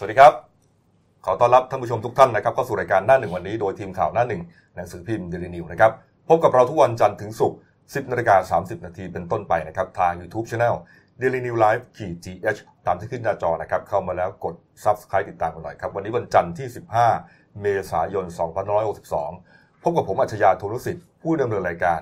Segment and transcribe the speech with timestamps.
[0.00, 0.34] สวัสดีครับ
[1.24, 4.42] ขอต้อนรับท่านผู้ชมทุกท่านนะครับเข้าสู่รายการหน้าหนึ่งวันนี้โดยทีมข่าวหน้าหนึ่ง
[4.76, 5.92] หนังสือพิมพ์เดลินิวนะครับ
[6.28, 10.74] พบกับเราทุกวันจันทร์ถึงศุกร์10นาฬิกา30 นาทีเป็นต้นไปนะครับทาง YouTube Channel
[11.20, 16.68] Daily New Life ขีด GH ตามที่ขึ้นหน้าจอนะครับเข้ามาแล้วกด Subscribe ติดตามกันหน่อยครับวันนี้วันจันทร์ที่
[17.14, 18.26] 15 เมษายน
[19.04, 22.00] 2562 พบกับผมอัจฉริยะโทนุสิทธิ์ผู้ดำเนินรายการ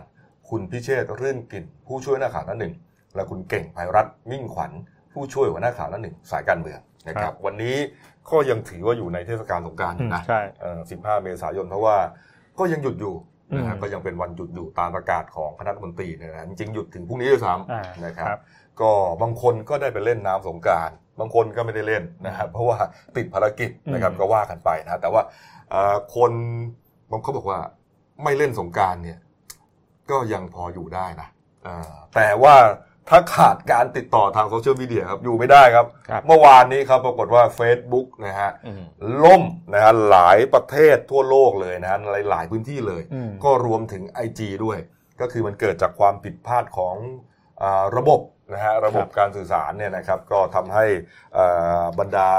[0.49, 2.75] คุณพิเชษฐ์รื่นกินผู้ช่วยหน้าข่าวหน้าหนึ่ง
[3.15, 4.73] และคุณเก่งภัยรัตน์มิ่งขวัญ
[5.17, 7.77] ผู้ช่วยหัวหน้าข่าวหน้าหนึ่งสายการเมืองนะครับ วันนี้
[8.31, 11.97] ก็ยังถือว่าอยู่ในเทศกาลสงกรารอยู่นะใช่เอ่อ15เมษายนเพราะว่า
[12.59, 13.15] ก็ยังหยุดอยู่
[13.57, 18.41] นะฮะอืมก็ยังเป็นวันหยุดอยู่ตามประกาศของคณะรัฐมนตรีเนยนะจริงๆหยุดถึงพรุ่งนี้ด้วยซ้อ่าำนะครัครับบ
[18.81, 18.91] ก็
[19.23, 20.91] บางคนก็ได้ไปเล่นน้ำสงกราร
[21.21, 22.79] บางคนก็ไม่ได้เล่นนะครับเพราะว่า
[23.17, 25.23] ติดภารกิจนะครับอืมก็ว่ากันไปนะแต่ว่า
[25.71, 26.33] เอ่อคน
[27.11, 27.59] บางเขาบอกว่า
[28.25, 29.19] ไม่เล่นสงกรารเนี่ย
[30.11, 31.29] ก็ยังพออยู่ได้นะ
[31.63, 32.55] เอ่อแต่ว่า
[33.11, 38.83] ถ้าขาดการติดต่อทางโซเชียลมีเดียครับอยู่ไม่ได้ครับครับเมื่อวานนี้ครับปรากฏว่า Facebook นะฮะอืม
[39.25, 39.43] ล่ม
[39.75, 44.79] นะฮะหลายประเทศทั่วโลกเลยนะฮะหลายหลายพื้นที่เลยอืมก็รวมถึง IG ด้วย
[45.21, 46.97] ก็คือมันเกิดจากความผิดพลาดของ
[47.63, 48.21] อาระบบ
[48.53, 50.85] นะฮะระบบการสื่อสารเนี่ยนะครับก็ทำให้
[51.37, 52.31] อ่าบรรดา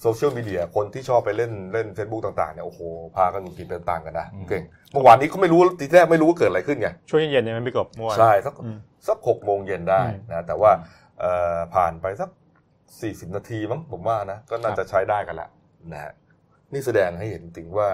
[0.00, 2.80] โซเชียลมีเดียคนที่ชอบไปเล่นเล่น Facebook ต่างๆเนี่ยโอ้โห
[3.16, 10.70] พากันหงุดหงิดเป็นต่างกันนะอืมเก่ง เมื่อวานนี้เขาไม่รู้ทีแรกไม่รู้ว่าเกิดอะไรขึ้นไงช่วงเย็นๆเนี่ยมันพี่กบเมื่อวานใช่สักอืมสักหกโมงเย็นได้อืมนะแต่ว่า
[11.20, 12.30] เอ่อผ่านไปสัก
[13.00, 15.48] สี่สิบนาทีมั้งผมว่านะก็น่าจะใช้ได้กันละ
[15.92, 16.12] นะฮะ
[16.72, 17.88] นี่แสดงให้เห็นจริงๆว่า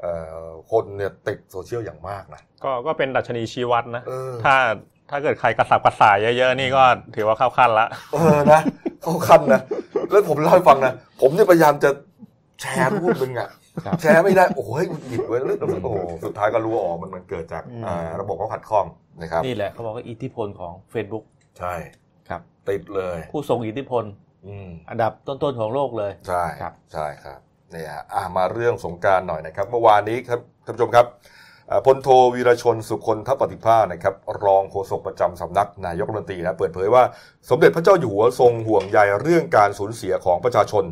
[0.00, 4.54] เอ่อคนเนี่ยติดโซเชียลอย่างมากนะก็ก็เป็นดัชนีชี้วัดนะเออถ้า
[5.10, 6.82] ถ้าเกิดใครกระสับกระส่ายเยอะๆนี่ก็
[7.16, 8.60] ถือว่าเข้าขั้นละเออนะ
[9.02, 9.60] เข้าขั้นนะ
[10.10, 11.90] แล้วผมเล่าให้ฟังนะผมเนี่ยพยายามจะ
[12.60, 13.59] แชร์รูปนึงอะครับ
[14.02, 15.48] แชร์ไม่ได้โอ้โหให้หยิบไว้แล้ว
[15.84, 18.86] โอ้โหสุดท้ายก็รู้ว่าอ๋อมันมันเกิดจากอืมอ่าระบบเขาขัดข้อง
[19.22, 21.24] นะครับนี่แหละเขาบอกว่าอิทธิพลของ Facebook
[21.58, 21.74] ใช่
[22.28, 24.04] ครับติดเลย ผู้ทรงอิทธิพล
[24.46, 27.38] อืมอันดับต้นๆของโลกเลยใช่ครับใช่ครับ
[27.72, 31.39] เนี่ยฮะอะมาเรื่องสงกรารหน่อยนะครับ เมื่อวานนี้ครับท่านผู้ชมครับอ่า
[31.86, 37.02] พลโทวีรชนสุคนทปฏิภาณนะครับรองโฆษกประจำสำนักนายกรัฐมนตรีนะเปิดเผยว่า
[37.50, 40.84] สมเด็จพระเจ้าอยู่หัวทรงห่วงใยเรื่องการสูญเสียของประชาชน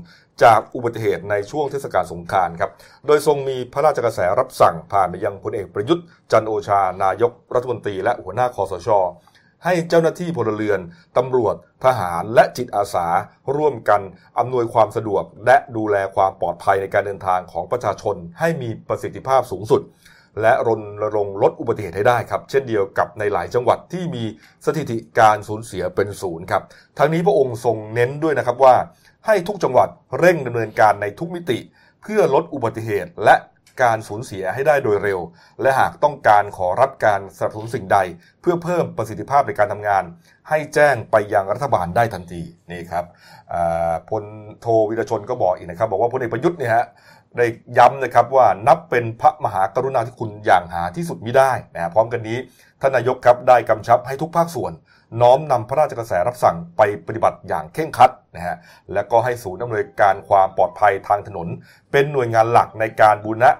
[0.42, 2.70] จากอุบัติเหตุในช่วงเทศกาลสงกรานต์ครับ
[3.06, 8.88] โดยทรงมีพระราชกระแสรับสั่งผ่านไปยังพลเอกประยุทธ์จันโอชานายกรัฐมนตรี และหัวหน้าคอสช
[9.64, 10.80] ให้เจ้าหน้าที่พลเรือน
[11.16, 13.06] ตำรวจ ทหาร และจิตอาสา
[13.56, 14.00] ร่วมกัน
[14.38, 19.82] อำนวยความสะดวก และดูแลความปลอดภัยในการเดินทางของประชาชน ให้มีประสิทธิภาพสูงสุด
[20.40, 20.82] และรณ
[21.14, 24.24] รงค์ลดอุบัติเหตุให้ได้ครับ เช่นเดียวกับในหลายจังหวัดที่มี
[24.66, 26.62] สถิติการสูญเสียเป็นศูนย์ครับ
[26.98, 28.74] ทั้งนี้พระองค์ทรงเน้นด้วยนะครับว่า
[29.26, 29.88] ให้ทุกจังหวัด
[30.18, 31.58] เร่งดำเนินการในทุกมิติ
[32.02, 33.36] เพื่อลดอุบัติเหตุและ
[33.82, 35.20] การสูญเสียให้ได้โดยเร็ว
[35.62, 37.98] และหากต้องการขอรับการสนับสนุนสิ่งใด
[38.40, 40.04] เพื่อเพิ่มประสิทธิภาพในการทำงาน
[40.48, 43.04] ให้แจ้งไปยังรัฐบาลได้ทันทีนี่ครับ
[44.10, 44.24] พล
[44.60, 46.84] โทวิรชนก็บอกอีกนะครับ บอกว่าพลเอกประยุทธ์เนี่ยฮะ
[47.38, 47.46] ได้
[47.78, 52.38] ย้ำนะครับว่านับเป็นพระมหากรุณาธิคุณอย่างหาที่สุดมิได้นะฮะพร้อมกันนี้
[52.80, 54.72] ท่านนายกครับได้กำชับให้ทุกภาคส่วน
[55.20, 58.56] น้อมนำพระราชกระแสรับสั่งไปปฏิบัติอย่างเคร่งครัดนะฮะ
[58.92, 61.48] และก็ให้ศูนย์อำนวยการความปลอดภัยทางถนน
[61.92, 63.50] เป็นหน่วยงานหลักในการบูรณะ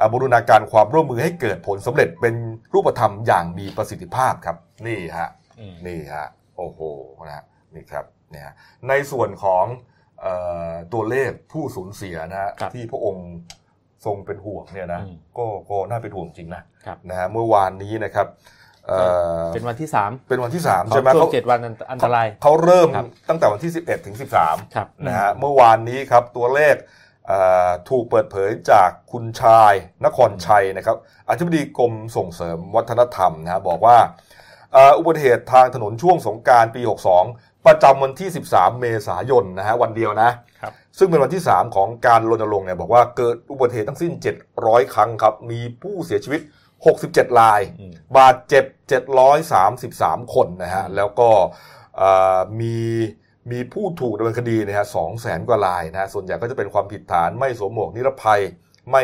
[0.00, 2.34] อ่าบูรณาการความร่วมมือให้เกิดผลสำเร็จเป็น
[2.74, 4.56] รูปธรรมอย่างมีประสิทธิภาพครับ
[4.86, 6.26] นี่ฮะอืมนี่ฮะ
[6.56, 6.80] โอ้โห
[7.26, 7.44] นะฮะ
[7.74, 8.54] นี่ครับเนี่ยฮะ
[8.88, 9.87] ในส่วนของเอ่อ
[10.92, 13.28] ตัวเลขผู้สูญเสียนะฮะครับที่พระองค์
[14.04, 18.26] ทรงเป็นห่วงเนี่ยนะอืมก็ก็น่าเป็นห่วงจริงนะครับนะฮะเมื่อวานนี้นะครับ
[18.86, 18.98] เอ่
[19.42, 26.74] อเป็นวันที่สามเป็นวันที่สามของใช่ไหมช่วเขางเจ็ดวันอันอันตรายเขาเริ่มครับตั้งแต่วันที่ 11 ถึง 13ครับนะฮะเมื่อวานนี้ครับตัวเลข
[27.26, 29.72] เอ่อถูกเปิดเผยจากคุณชาย
[30.04, 30.96] นครชัยนะครับ
[31.30, 33.98] อธิบดีกรมส่งเสริมวัฒนธรรมนะฮะบอกว่า
[34.72, 40.30] เอ่ออุบัติเหตุทางถนนช่วงสงกรารปี 62 ประจำวันที่ 13 เมษายนนะฮะวันเดียวนะ
[40.62, 44.12] ครับซึ่ซึ่งเป็นวันที่ 3 ของการรณรงค์เนี่ยบอกว่าเกิดอุบัติเหตุทั้งสิ้น
[44.52, 46.40] 700 ครั้งครับ มีผู้เสียชีวิต
[46.90, 48.64] 67 รายอืมบาดเจ็บ
[49.48, 51.30] 733 คนนะฮะแล้วก็
[51.96, 52.76] เอ่อมี
[53.50, 58.40] มีผู้ถูกดำเนินคดีนะฮะสองแสนกว่ารายนะฮะส่วนใหญ่ก็จะเป็นความผิดฐานไม่สวมหมวกนิรภัย
[58.90, 59.02] ไม่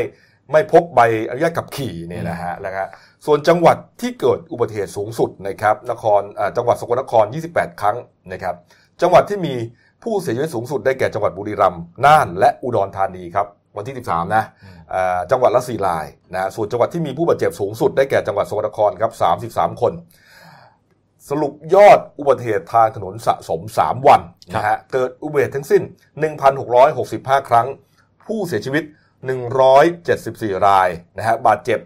[0.53, 2.85] ไม่พกใบอนุญาตขับขี่เนี่ยนะฮะแล้วก็
[3.27, 7.97] ส่วนจังหวัดที่เกิดอุบัติเหตุสูงสุดนะครับนครเอ่อจังหวัดสกลนคร 28 ครั้ง
[8.33, 8.55] นะครับ
[9.03, 9.55] จังหวัดที่มี
[10.03, 13.47] ผู้เสียชีวิตสูงสุดได้แก่จังหวัดบุรีรัมย์น่านและอุดรธานีครับ
[13.77, 14.45] วันที่ 13 นะ
[14.95, 19.13] อ่าจังหวัดละสี่รายนะส่วนจังหวัดที่มีผู้บาดเจ็บสูงสุดได้แก่จังหวัดสกลนครครับ
[19.57, 19.93] 33 คน
[21.31, 24.21] สรุปยอดอุบัติเหตุทางถนนสะสม 3 วัน
[24.55, 25.83] นะฮะเกิดอุบัติเหตุทั้งสิ้น
[26.65, 27.67] 1,665 ครั้ง
[28.27, 28.85] ผู้เสียชีวิต
[29.25, 31.79] 174 รายนะฮะบาดเจ็บ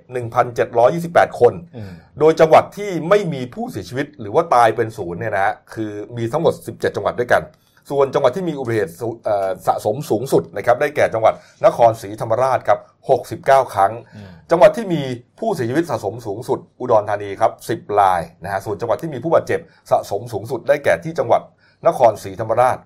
[0.67, 7.43] 1,728 คนอืมโดยจังหวัดที่ไม่มีผู้เสียชีวิตหรือว่าตายเป็นศูนย์เนี่ยนะฮะคือมีทั้งหมด 17 จังหวัดด้วยกัน
[7.91, 11.35] ส่วนจังหวัดที่มีอุบัติเหตุสุเอ่อสะสมสูงสุดนะครับได้แก่จังหวัด
[11.67, 12.79] นครศรีธรรมราชครับ
[13.27, 15.03] 69 ครั้งอืมจังหวัดที่มี
[15.39, 21.43] ผู้เสียชีวิตสะสมสูงสุด อุดรธานีครับ10รายนะฮะส่วนจังหวัดที่มีผู้บาดเจ็บสะสมสูงสุด ได้แก่ที่จังหวัด
[21.87, 22.79] นครศรีธรรมราช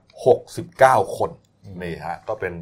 [0.52, 1.30] 69 คน
[1.82, 2.52] นี่ฮะก็เป็น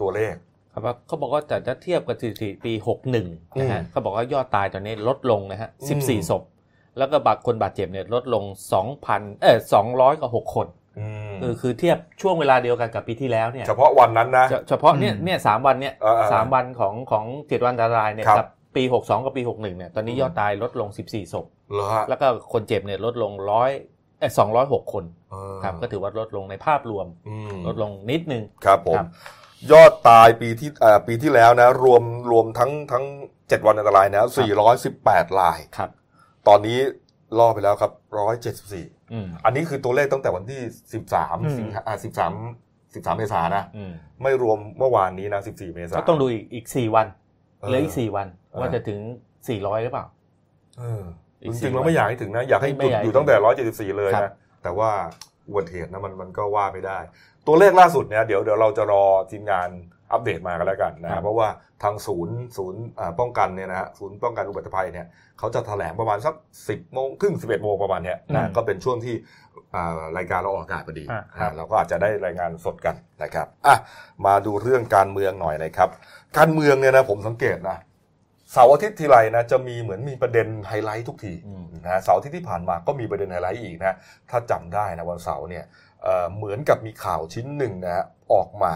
[0.00, 0.34] ตัวเลข
[0.74, 6.42] ครับว่าเขาบอกว่าจะจะเทียบกับสถิติปี 61 นะฮะอืมเขาบอกว่ายอดตายตอนนี้ลดลงนะฮะอืม14 ศพ
[6.98, 8.44] แล้วก็บาดคนบาดเจ็บเนี่ยลดลง
[8.92, 9.58] 2,000 เออ
[9.90, 10.66] 200กับ6คน
[10.98, 23.70] อืมคือคือเทียบช่วงเวลาเดียวกันกับปีที่แล้วเนี่ย เฉพาะวันนั้นนะ เฉเฉพาะเนี่ยอืมเนี่ยสามวันเนี่ยเออเออสามวันของของเจ็ดวันอันตรายเนี่ยครับกับปี 62 กับปี 61 เนี่ย ตอนนี้อืมยอดตายลดลง 14 ศพเหรอฮะแล้วก็คนเจ็บเนี่ยลดลงร้อย
[24.20, 24.30] เออ
[24.62, 29.06] 206คนเออครับก็ถือว่าลดลงในภาพรวมอืมลดลงนิดนึงครับผมครับ
[29.72, 33.04] ยอดตายปีที่อ่าปีที่แล้วนะ รวมรวมทั้งทั้ง
[33.36, 34.22] 7วันอันตรายนะ
[34.80, 35.90] 418รายครับ
[36.48, 36.78] ตอนนี้
[37.38, 37.92] ล่อไปแล้วครับ
[38.52, 41.02] 174อืมอันนี้คือตัวเลขตั้งแต่วันที่อืม
[41.52, 47.06] 13 สิงหาอ่า13 13 เมษายนนะอืมไม่รวมเมื่อวานนี้นะ 14 เมษายก็นต้องดูอีกอีกสี่วัน
[47.60, 48.98] เออเหลืออีกสี่วันเออว่าจะถึง
[49.48, 50.04] สี่ร้อยหรือเปล่า
[50.78, 51.02] เออ
[51.42, 53.34] อีกจสี่ริงๆเราวันไม่อยากให้ถึงนะ อยากให้ไม่หยุดอยากให้อยู่ตั้งแต่
[53.92, 54.32] 174 เลยครันะบ
[54.62, 54.90] แต่ว่า
[55.48, 56.98] อุบัติเหตุนะมันมันก็ว่าไม่ได้
[57.46, 59.68] ตัวเลขล่าสุดเนี่ยเดี๋ยวเดี๋ยวเราจะรอทีมงาน
[60.12, 61.48] อัปเดตมากันแล้วกันนะครัฮะบเพราะว่า
[61.82, 65.06] ทางศูนย์ศูนย์อ่าป้องกันเนี่ยนะฮะศูนย์ป้องกันอุบัติภัยเนี่ย
[65.38, 66.34] เขาจะแถลงประมาณสัก
[66.66, 69.14] 10โมงครึ่ง11โมงประมาณเนี้ยนะอืมก็เป็นช่วงที่
[69.74, 73.76] อ่ารายการเราออกอากาศพอดีอ่าครับอ่าเราก็อาจจะได้รายงานสดกันนะครับอะ
[74.26, 75.88] มาดูเรื่องการเมืองหน่อยนะครับ
[76.38, 77.78] การเมืองเนี่ยนะผมสังเกตนะ
[78.54, 83.96] เสาร์อาทิตย์ทีไรนะจะมีเหมือนมีประเด็นไฮไลท์ทุกทีอืมนะเสาร์อาทิตย์ที่ผ่านมาก็มีประเด็นไฮไลท์อีกนะ
[84.30, 85.64] ถ้าจำได้นะวันเสาร์เนี่ย
[86.02, 88.74] เอ่อเหมือนกับมีข่าวชิ้นหนึ่งนะฮะออกมา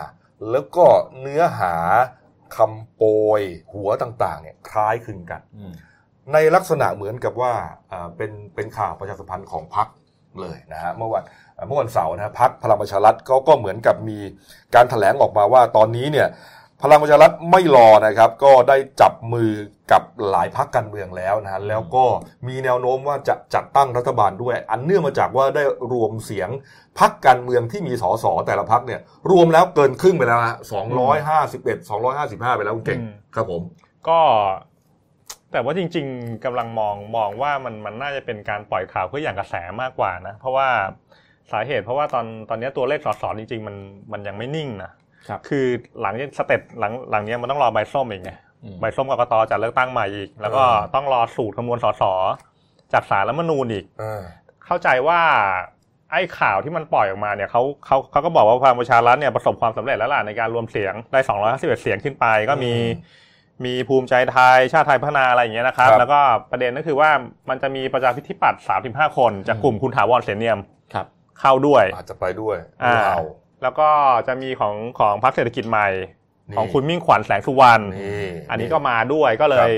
[0.51, 0.87] แล้วก็
[1.21, 1.75] เนื้อหา
[2.57, 3.11] คำโปร
[3.41, 3.43] ย
[3.73, 5.73] หัวต่างๆเนี่ยคล้ายคลึงกันอืม
[6.33, 7.53] ในลักษณะเหมือนกับว่า
[7.93, 9.89] อ่าเป็นเป็นข่าวประชาสัมพันธ์ของพรรค
[10.41, 11.25] เลยนะฮะเมื่อวัน
[11.57, 14.19] อ่าเมื่อวันเสาร์นะฮะพรรคพลังประชารัฐก็ก็เหมือนกับมี
[14.75, 16.29] การถแถลงออกมาว่าตอนนี้เนี่ย
[16.83, 19.51] พลังประชารัฐไม่รอนะครับ ก็ได้จับมือ
[19.93, 22.05] กับหลายพรรคการเมืองแล้วนะฮะแล้วก็
[22.49, 26.49] มีแนวโน้มว่าจะจัดตั้งรัฐบาลด้วย อันเนื่องมาจากว่าได้รวมเสียง
[26.99, 33.63] พรรคการเมืองที่มีสสแต่ละพรรคเนี่ยรวมแล้วเกินครึ่งไปแล้วฮะสองร้อยห้าสิบเอ็ดสองร้อยห้าสิบห้าไปแล้วคุณเก่งอืมครับผม
[34.09, 34.21] ก็
[35.53, 40.69] แต่ว่าจริง ๆกำลังมองมองว่ามันมันน่าจะเป็นการปล่อยข่าวเพื่ออย่างกระแสมากกว่านะ เพราะว่า
[41.53, 43.77] สาเหตุเพราะว่าตอนตอนนี้ตัวเลขสอสอจริงๆมัน
[44.13, 44.91] มันยังไม่นิ่งนะ
[45.29, 45.67] ครับคือ
[46.03, 48.33] หลังจากสเต็ปหลังหลังเนี้ยมันต้องรอใบส้มอีกไง
[48.63, 52.03] อืมใบส้มกกตจัดเลือกตั้งใหม่อีก แล้วก็เออต้องรอสูตรคำนวณสส
[52.93, 54.23] จากสารรัฐธรรมนูญอีกเออ
[54.67, 55.21] เข้าใจว่า
[56.13, 63.27] ไอ้ข่าวที่มันปล่อยออกมาเนี่ยเขาเขาเขาก็บอกว่าพลังประชารัฐเนี่ยประสบความสำเร็จแล้วล่ะในการรวมเสียงได้251เสียงขึ้นไป ก็มีอืม
[63.67, 66.21] มีภูมิใจไทยชาติไทยพัฒนาอะไรอย่างเงี้ยนะครับครับ แล้วก็
[66.51, 67.11] ประเด็นก็คือว่า
[67.49, 70.59] มันจะมีประชาธิปัตย์35 คน จากกลุ่มคุณถาวรเสนเนียม
[70.95, 71.07] ครับ
[71.41, 73.19] เข้าด้วยอาจจะไปด้วยอ่าเรา
[73.63, 73.89] แล้วก็
[74.27, 75.89] จะมีของของพรรคเศรษฐกิจใหม่
[76.51, 79.75] นี่ของคุณมิ่งขวัญแสงสุวรรณนี่อันนี้ก็มาด้วยก็เลยครับ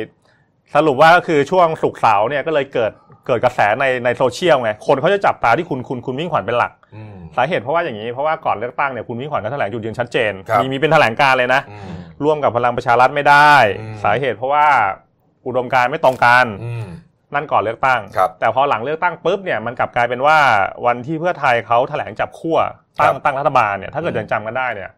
[0.75, 2.93] สรุปว่าก็คือช่วงศุกร์เสาร์เนี่ยก็เลยเกิด
[3.27, 11.94] เกิดกระแสในในโซเชียลไงคนเขาจะจับตาที่คุณคุณคุณมิ่งขวัญเป็นหลักอืมสาเหตุเพราะว่าอย่างนี้เพราะว่าก่อนเลือกตั้งเนี่ยคุณมิ่งขวัญก็แถลงจุดยืนชัดเจนครับมีมีเป็นแถลงการณ์เลยนะอืม
[12.25, 14.67] ร่วมกับพลังประชารัฐไม่ได้อืมสาเหตุเพราะว่า
[15.47, 16.87] อุดมการณ์ไม่ตรงกันอืม
[17.35, 20.38] นั่นก่อนเลือกตั้งครับแต่พอหลังเลือกตั้งปุ๊บเนี่ยมันกลับกลายเป็นว่า
[20.87, 22.59] วันที่เพื่อไทยเขาแถลงจับขั้ว
[23.00, 24.91] ตั้งครับตั้งรัฐบาลเนี่ยถ้าเกิดอืมยังจำกันได้เนี่ย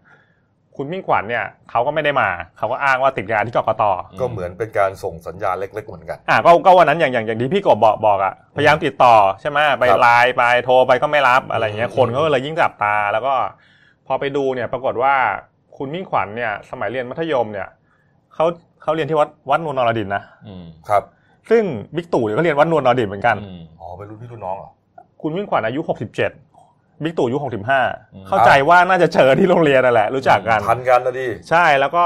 [0.77, 3.83] คุณมิ่งขวัญเนี่ยเขาก็ไม่ได้มา เขาก็อ้างว่าติดงานที่กกต
[4.21, 13.35] ก็เหมือนเป็นการส่งสัญญาณเล็กๆเหมือนกันอ่าก็ก็วันนั้นอย่างอย่างอย่างที่พี่กบบอกบอกอะพยายามติดต่อใช่ไหมไปครับไลน์ไปโทรไปก็ไม่รับอะไรเงี้ยอืมคนเขาก็เลยยิ่งจับตา แล้วก็
[14.07, 15.15] พอไปดูเนี่ยปรากฏว่า
[15.77, 17.69] คุณมิ่งขวัญเนี่ยสมัยเรียนมัธยมเนี่ย
[18.35, 18.47] เขา
[18.83, 21.03] เขาเรียนที่วัดวัดนวลนรดินนะอืมครับ
[21.51, 21.63] ซึ่ง
[21.97, 24.71] บิ๊กตู่เนี่ยก็เรียนวัดนวลนรดินเหมือนกันอืมอ๋อเป็นรุ่นพี่รุ่นน้องเหรอ
[25.23, 32.05] คุณมิ่งขวัญอายุ 67 บิ๊กตู่อายุอืม65 เข้าใจว่าน่าจะเจอที่โรงเรียนนั่นแหละ รู้จักกัน ทันกันนะดิ ใช่แล้วก็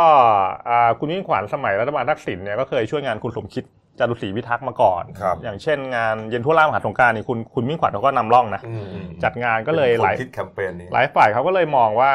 [0.69, 3.64] อ่าคุณมิ่งขวัญสมัยรัฐบาลทักษิณเนี่ยก็เคยช่วยงานคุณสมคิด
[3.99, 12.11] จารุศรีพิทักษ์มาก่อนครับอย่างเช่นงานเย็นทั่วล่ามหาสงกรารนี่คุณคุณมิ่งขวัญเขาก็นำร่องนะอืมอืมจัดงานก็เลยป็นหลายคนคิดแคมเปญนี้หลายฝ่ายเขาก็เลยมองว่า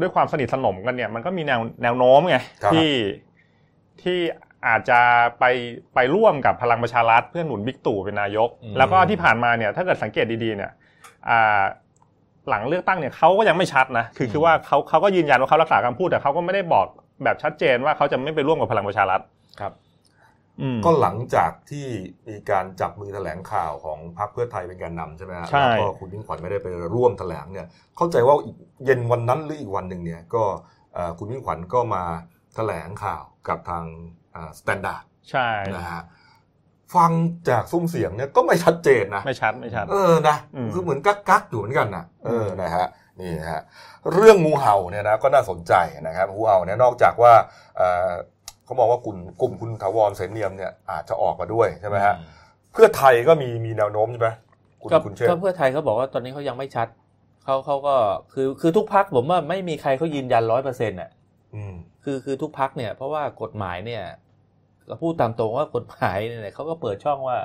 [0.00, 2.90] ด้วยความสนิทสนมกันเนี่ยมันก็มีแนวแนวโน้มไงครับที่
[4.02, 4.18] ที่
[4.66, 5.00] อาจจะ
[5.40, 5.44] ไป
[5.94, 10.72] ไปร่วมกับพลังประชารัฐเพื่อหนุนบิ๊กตู่เป็นนายกอืมแล้วก็ที่ผ่านมาเนี่ยถ้าเกิดสังเกตดีๆเนี่ย
[11.28, 11.62] อ่า
[12.48, 16.86] หลังเลือกตั้งเนี่ยเขาก็ยังไม่ชัดนะคือคือว่าเขาเขาก็ยืนยันว่าเขารักษาคำพูดแต่เขาก็ไม่ได้บอก
[17.24, 19.20] แบบชัดเจนว่าเขาจะไม่ไปร่วมกับพลังประชารัฐ
[19.60, 19.72] ครับ
[20.60, 21.86] อืมก็หลังจากที่
[22.28, 30.44] มีการจับมือแถลงข่าวของพรรคเพื่อไทยเป็นแกนนำใช่ไหมฮะใช่แล้วก็คุณยิ่งขวัญไม่ได้ไปร่วมแถลงเนี่ย เข้าใจว่าอีกเย็นวันนั้นหรืออีกวันหนึ่งเนี่ย ก็
[30.94, 32.02] เอ่อคุณมิ่งขวัญก็มา
[32.54, 33.84] แถลงข่าวกับทาง
[34.60, 36.02] Standard ใช่นะฮะ
[36.94, 37.10] ฟัง
[37.48, 42.86] จากซุ้มเสียงเนี่ยก็ไม่ชัดเจนนะ ไม่ชัดไม่ชัด เออนะอืมคือเหมือนกักกักๆอยู่เหมือนกันนะเออนะฮะ
[43.20, 43.62] นี่ฮะ
[44.12, 45.72] เรื่องงูเห่าเนี่ยนะก็น่าสนใจ
[46.06, 47.32] นะครับงูเห่าเนี่ยนอกจากว่า
[47.76, 48.10] เอ่อ
[48.64, 52.14] เขาบอกว่ากลุ่มกลุ่มคุณถาวรเสนเนียมเนี่ยอาจจะออกมาด้วยใช่ไหมฮะ
[52.72, 54.28] เพื่อไทยก็มีมีแนวโน้มใช่ไหม
[54.80, 56.88] คุณก็คุณเชษก็เพื่อไทยเขาบอกว่าตอนนี้เขายังไม่ชัด
[57.44, 57.94] เขาเขาก็
[58.32, 61.10] คือคือทุกพักผมว่าไม่มีใครเขายืนยันร้อยเปอร์เซ็นต์อะ
[61.54, 64.02] อืมคือคือทุกพักเนี่ยเพราะว่ากฎหมายเนี่ย
[64.88, 67.38] ก็พูดตามตรงว่ากฎหมายเนี่ยเขาก็เปิดช่องว่า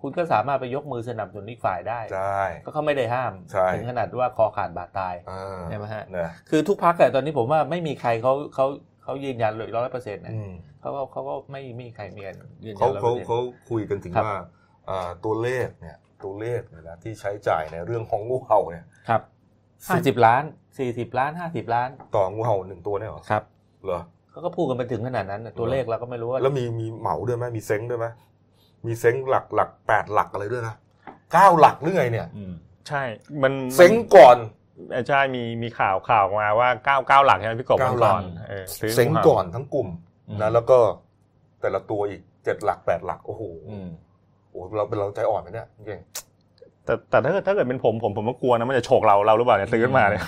[0.00, 8.66] คุณก็สามารถไปยกมือสนับสนุนอีกฝ่ายได้ใช่ก็เขาไม่ได้ห้ามใช่ถึงขนาดว่าคอขาดบาดตายอ่าใช่ไหมฮะเนี่ยคือทุกพักอะตอนนี้ผมว่าไม่มีใครเขาเขา
[9.02, 13.38] เขายืนยันเลยร้อยเปอร์เซ็นต์นะอืมเขาก็เขาก็ไม่ไม่มีใครมีการยืนยัเขานร้อยเขาเปอร์เซ็นต์เขา
[13.70, 14.40] คุยกันถึงครับว่า
[14.88, 19.22] อ่าตัวเลขเนี่ยตัวเลขเนี่ยนะที่ใช้จ่ายในเรื่องของงูเห่าเนี่ยครับ
[19.88, 20.42] ห้าสิบล้าน
[20.78, 23.42] สี่สิบล้านห้าสิบล้าน ต่องูเห่าหนึ่งตัวเนี่ยเหรอครับ
[23.84, 24.00] เหรอ
[24.32, 28.06] เขาก็พูดกันไปถึงขนาดนั้นน่ะตัวเลขเราก็ไม่รู้ว่าแล้วมีมีเหมาด้วยไหมมีเซ้งด้วยไหม
[28.86, 30.74] มีเซ้งหลักหลักแปดหลักอะไรด้วยนะ
[31.32, 32.52] เก้าหลักหรือไงเนี่ยอืม
[32.88, 33.02] ใช่
[33.42, 34.36] มันเซ้งก่อน
[34.90, 39.88] เออใช่มีมีข่าวข่าวมาว่าเก้าเก้าหลักใช่ไหมพี่กบเก้าวันหลักก่อนเออซื้อเซ้งงูเห่าก่อนทั้งกลุ่ม
[40.28, 40.78] อืมนะแล้วก็
[41.60, 43.88] แต่ละตัวอีกเจ็ดหลักแปดหลักโอ้โหอืม
[44.50, 46.00] โอ้โหเราเป็นเราใจอ่อนไหมเนี่ยเก่ง
[46.84, 50.22] แต่แต่ถ้าเกิดถ้าเกิดเป็นผมผมผมก็กลัวนะมันจะโฉกเราเราหรือเปล่าเนี่ยซื้อขึ้นมาเนี่ย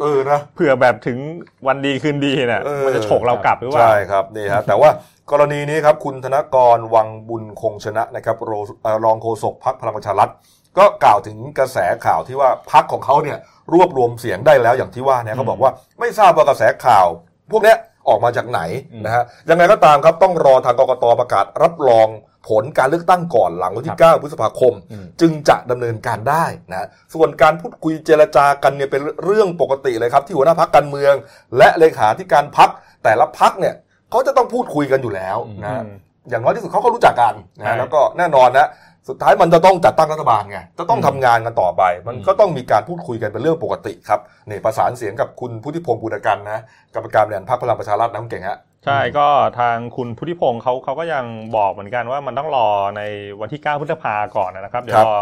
[0.00, 1.18] เออนะเผื่อแบบถึง
[1.66, 4.90] วันดีคืนดีเนี่ยเออมันจะโฉกเรากลับหรือเปล่าใช่ครับนี่ฮะแต่ว่า
[5.30, 10.30] กรณีนี้ครับคุณธนกรวังบุญคงชนะนะครับโรเอ่อรองโฆษกพักพลังประชารัฐ
[10.78, 13.38] ก็กล่าวถึงกระแสข่าวที่ว่าพักของเขาเนี่ย
[13.72, 17.06] รวบรวมเสียงได้แล้วอย่างที่ว่าเนี่ยเขาบอกว่าไม่ทราบว่ากระแสข่าว
[17.50, 18.60] พวกเนี้ยออกมาจากไหน
[18.92, 22.06] อืมนะฮะยังไงก็ตามครับต้องรอทางกกตประกาศรับรอง
[22.48, 31.14] ผลการเลือกตั้งก่อนหลังวันที่ 9 พฤษภาคมอืมจึงจะดำเนินการได้นะส่วนการพูดคุยเจรจากันเนี่ยเป็นเรื่องปกติเลยครับ ที่หัวหน้าพักการเมือง
[31.58, 32.70] และเลขาธิการพัก
[33.04, 33.74] แต่ละพักเนี่ย
[34.10, 35.88] เขาจะต้องพูดคุยกันอยู่แล้วนะอืม
[36.30, 38.68] อย่างน้อยที่สุดเขาก็รู้จักกันใช่นะแล้วก็แน่นอนนะ
[39.08, 46.60] สุดท้ายมันจะต้องจัดตั้งรัฐบาลไงจะต้องอืมทำงานกันต่อไป มันอืมก็ต้องมีการพูดคุยกันเป็นเรื่องปกติครับนี่ประสานเสียงกับคุณพุทธิพงศ์ปุณกันนะ
[46.94, 49.28] กรรมการบริหารพรรคพลังประชารัฐนะคุณเก่งฮะ ใช่ก็
[49.60, 51.24] ทางคุณพุทธิพงศ์เขาเขาก็ยัง
[51.56, 53.02] บอกเหมือนกันว่ามันต้องรอใน
[53.40, 55.16] วันที่ 9พฤษภาก่อนนะครับ เดี๋ยวรอ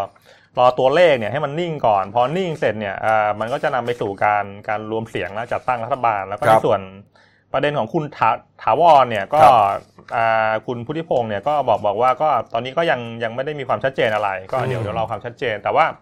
[0.58, 6.80] รอตัวเลขเนี่ยให้มันนิ่งก่อน พอนิ่งเสร็จเนี่ยอ่ามันก็จะนำไปสู่การการรวมเสียงและจัดตั้งรัฐบาล แล้วก็ครัในบส่วน
[7.52, 8.30] ประเด็นของคุณถา
[8.62, 9.54] ถาวรเนี่ยก็ครับ
[10.16, 15.92] อ่าคุณพุทธิพงศ์เนี่ยก็บอกบอกว่าก็ตอนนี้ก็ยังยังไม่ได้มีความชัดเจนอะไร ก็เดี๋ยวเดี๋ยวรอความชัดเจน แต่ว่าอ่า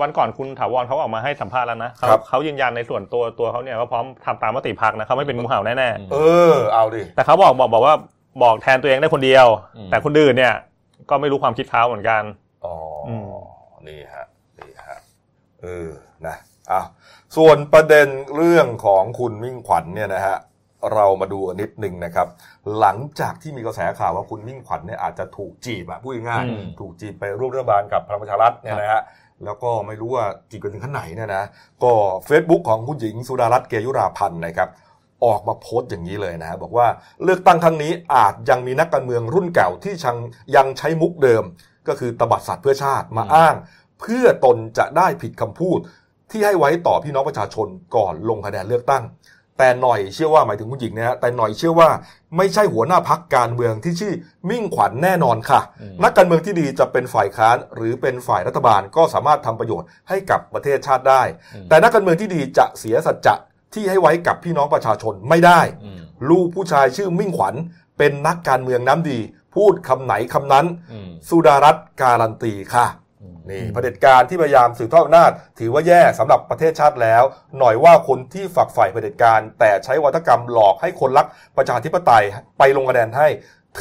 [0.00, 6.16] วันก่อนคุณถาวรเขาออกมาให้สัมภาษณ์แล้วนะเขาครับเขายืนยันในส่วนตัวตัวเขาเนี่ยเขาพร้อมทำตามมติพักนะเขาไม่เป็นงูเห่าแน่ๆเอ
[6.52, 7.94] อเอาดิแต่เขาบอกบอกบอกว่า
[8.42, 9.46] บอกแทนตัวเองได้คนเดียว
[9.76, 10.54] อืมแต่คนอื่นเนี่ย
[11.10, 12.22] ก็ไม่รู้ความคิดเขาเหมือนกัน
[12.64, 12.74] อ๋อ
[13.08, 13.28] อม
[13.88, 14.26] นี่ฮะ
[14.58, 14.98] นี่ฮะ
[15.62, 15.88] เออ
[16.26, 16.36] นะ
[16.72, 16.82] อะ
[17.36, 20.36] ส่วนประเด็นเรื่องของคุณมิ่งขวัญเนี่ยนะฮะ
[20.94, 22.26] เรามาดูกันนิดหนึ่งนะครับ
[22.78, 29.02] หลังจากที่มีกระแสข่าวว่าคุณมิ่งขวัญเนี่ยอาจจะถูกจีบอะพูดง่ายๆอืมถูกจีบไปร่วมรัฐบาลกับพลังประชารัฐเนี่ยนะฮะ
[29.44, 31.44] แล้วก็ไม่รู้ว่าจีบกันถึงขั้นไหนเนี่ยนะ
[31.82, 31.92] ก็
[32.28, 34.68] Facebook ของคุณหญิงสุดารัตน์เกยุราพันธ์นะครับ
[35.24, 36.86] ออกมาโพสต์อย่างนี้เลยนะบอกว่า
[37.24, 40.16] เลือกตั้งครั้งนี้อาจยังมีนักการเมืองรุ่นเก่าที่ชัง
[40.56, 41.44] ยังใช้มุกเดิม
[41.88, 43.54] ก็คือตบัดสัตว์เพื่อชาติมาอ้าง
[44.00, 45.78] เพื่อตนจะได้ผิดคำพูด
[46.30, 49.02] ที่ให้ไว้ต่อพี่น้องประชาชนก่อนลงคะแนนเลือกตั้ง
[49.58, 51.88] แต่หน่อยเชื่อว่าหมายถึงคุณหญิงนะฮะแต่หน่อยเชื่อว่า
[52.36, 54.12] ไม่ใช่หัวหน้าพักการเมืองที่ชื่อ
[54.50, 61.22] มิ่งขวัญแน่นอนค่ะอืมนักการเมืองที่ดีจะเป็นฝ่ายค้านหรือเป็นฝ่ายรัฐบาลก็สามารถทำประโยชน์ให้กับประเทศชาติได้
[61.54, 63.34] อืมแต่นักการเมืองที่ดีจะเสียสัจจะ
[63.74, 66.00] ที่ให้ไว้กับพี่น้องประชาชนไม่ได้อืม
[66.30, 67.54] ลูกผู้ชายชื่อมิ่งขวัญ
[67.98, 69.18] เป็นนักการเมืองน้ำดี
[69.54, 73.07] พูดคำไหนคำนั้นอืมสุดารัตน์การันตีค่ะอืม
[73.50, 77.22] นี่เผด็จการที่พยายามสืบทอดอำนาจ ถือว่าแย่สำหรับประเทศชาติแล้ว
[77.58, 82.24] หน่อยว่าคนที่ฝักใฝ่เผด็จการ แต่ใช้วัฒกรรมหลอกให้คนรักประชาธิปไตย
[82.58, 83.28] ไปลงคะแนนให้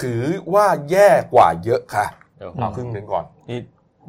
[0.02, 0.24] ถือ
[0.54, 2.06] ว่าแย่กว่าเยอะค่ะ
[2.38, 3.60] เดี๋ยวเอาครึ่งหนึ่งก่อนนี่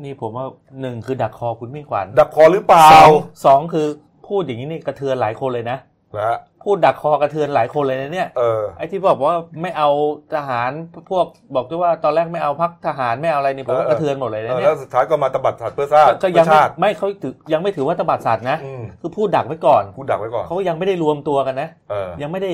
[0.05, 0.47] นี่ผมว่า
[0.81, 3.11] หนึ่งคือดักคอคุณมิ่งขวัญดักคอหรือเปล่าสอง
[3.47, 3.87] สองคือ
[4.27, 5.79] พูดอย่างนี้นี่กระเทือนหลายคนเลยนะ
[6.17, 9.89] นะฮะพูดดักคอกระเทือนหลายคนเลยนะเนี่ยเออไอ้ที่บอกว่าไม่เอา
[10.35, 10.71] ทหาร
[11.11, 22.51] พวกบอกด้วยว่าตอนแรกไม่เอาพักทหารไม่เอาอะไรนี่ผมว่าเออกระเทือนหมดเลยเอนะอเนี่แล้ยวสุดท้ายก็มาตบัดสัตว์เพื่อชาติก็ยังเพื่อไม่ชาติไม่เขาถือยังไม่ถือว่าตบัดสัตว์นะอืมคือพูดดักไว้ก่อนพูดดักไว้ก่อนเขายังไม่ได้รวมตัวกันนะเออยังไม่ได้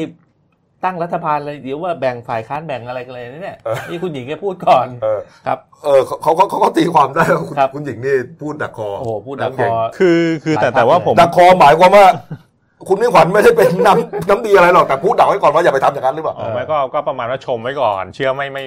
[0.84, 12.06] ตั้งรัฐบาลเลยเดี๋ยวว่าแบ่งฝ่ายค้านแบ่งอะไรกันเลยนะเนี่ยเออนี่คุณหญิงแกพูดก่อนเออครับเออเขาเขาเขาเขาตีความได้ว่าคุณครับคุณหญิงนี่พูดดักคอโอ้โหพูดดักคอคือคือแต่หลายภาคแต่ว่าเลยผมดักคอหมายความว่า
[12.88, 18.64] คุณมิ่งขวัญไม่ได้เป็นน้ำน้ำดีอะไรหรอกแต่พูดดักไว้ก่อนว่าอย่าไปทำอย่างนั้นหรือเปล่าเออไม่ก็ก็ประมาณว่าชมไว้ก่อน เชื่อไม่ไม่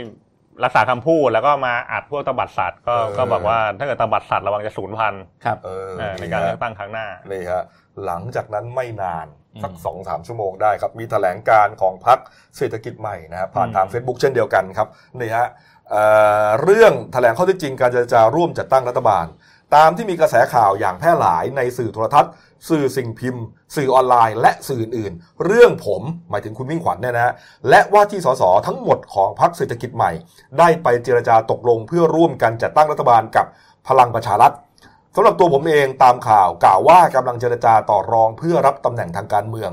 [0.63, 7.63] รักษาคำพูดแล้วก็มาอัดพวกตบัดสัตว์ก็เออ ก็บอกว่าถ้าเกิดตบัดสัตว์ระวังจะสูญพันธุ์ครับเออเออในการเลือกตั้งครั้งหน้า นี่ฮะ
[8.05, 9.27] หลังจากนั้นไม่นาน
[9.63, 12.19] สักอืมสองสามชั่วโมงได้ครับ มีแถลงการของพรรค
[12.57, 14.88] เศรษฐกิจใหม่นะครับผ่านอืมทาง Facebook เช่นเดียวกันครับ
[15.19, 15.47] นี่ฮะ
[15.89, 16.03] เอ่
[16.43, 19.25] อเรื่องแถลงข้อเท็จจริงการเจรจาร่วมจัดตั้งรัฐบาล
[19.75, 22.31] ตามที่มีกระแสข่าวอย่างแพร่หลายในสื่อโทรทัศน์
[22.69, 23.43] สื่อสิ่งพิมพ์
[23.75, 27.33] สื่อออนไลน์ และสื่ออื่นๆ เรื่องผมหมายถึงคุณมิ่งขวัญเนี่ยนะฮะ
[27.69, 30.12] และว่าที่สสทั้งหมดของพรรคเศรษฐกิจใหม่
[30.59, 33.45] ได้ไปเจรจาตกลงเพื่อร่วมกันจัดตั้งรัฐบาลกับ
[33.88, 34.53] พลังประชารัฐ
[35.15, 39.71] สำหรับตัวผมเองตามข่าวกล่าวว่ากำลังเจรจาต่อรองเพื่อรับตำแหน่งทางการเมือง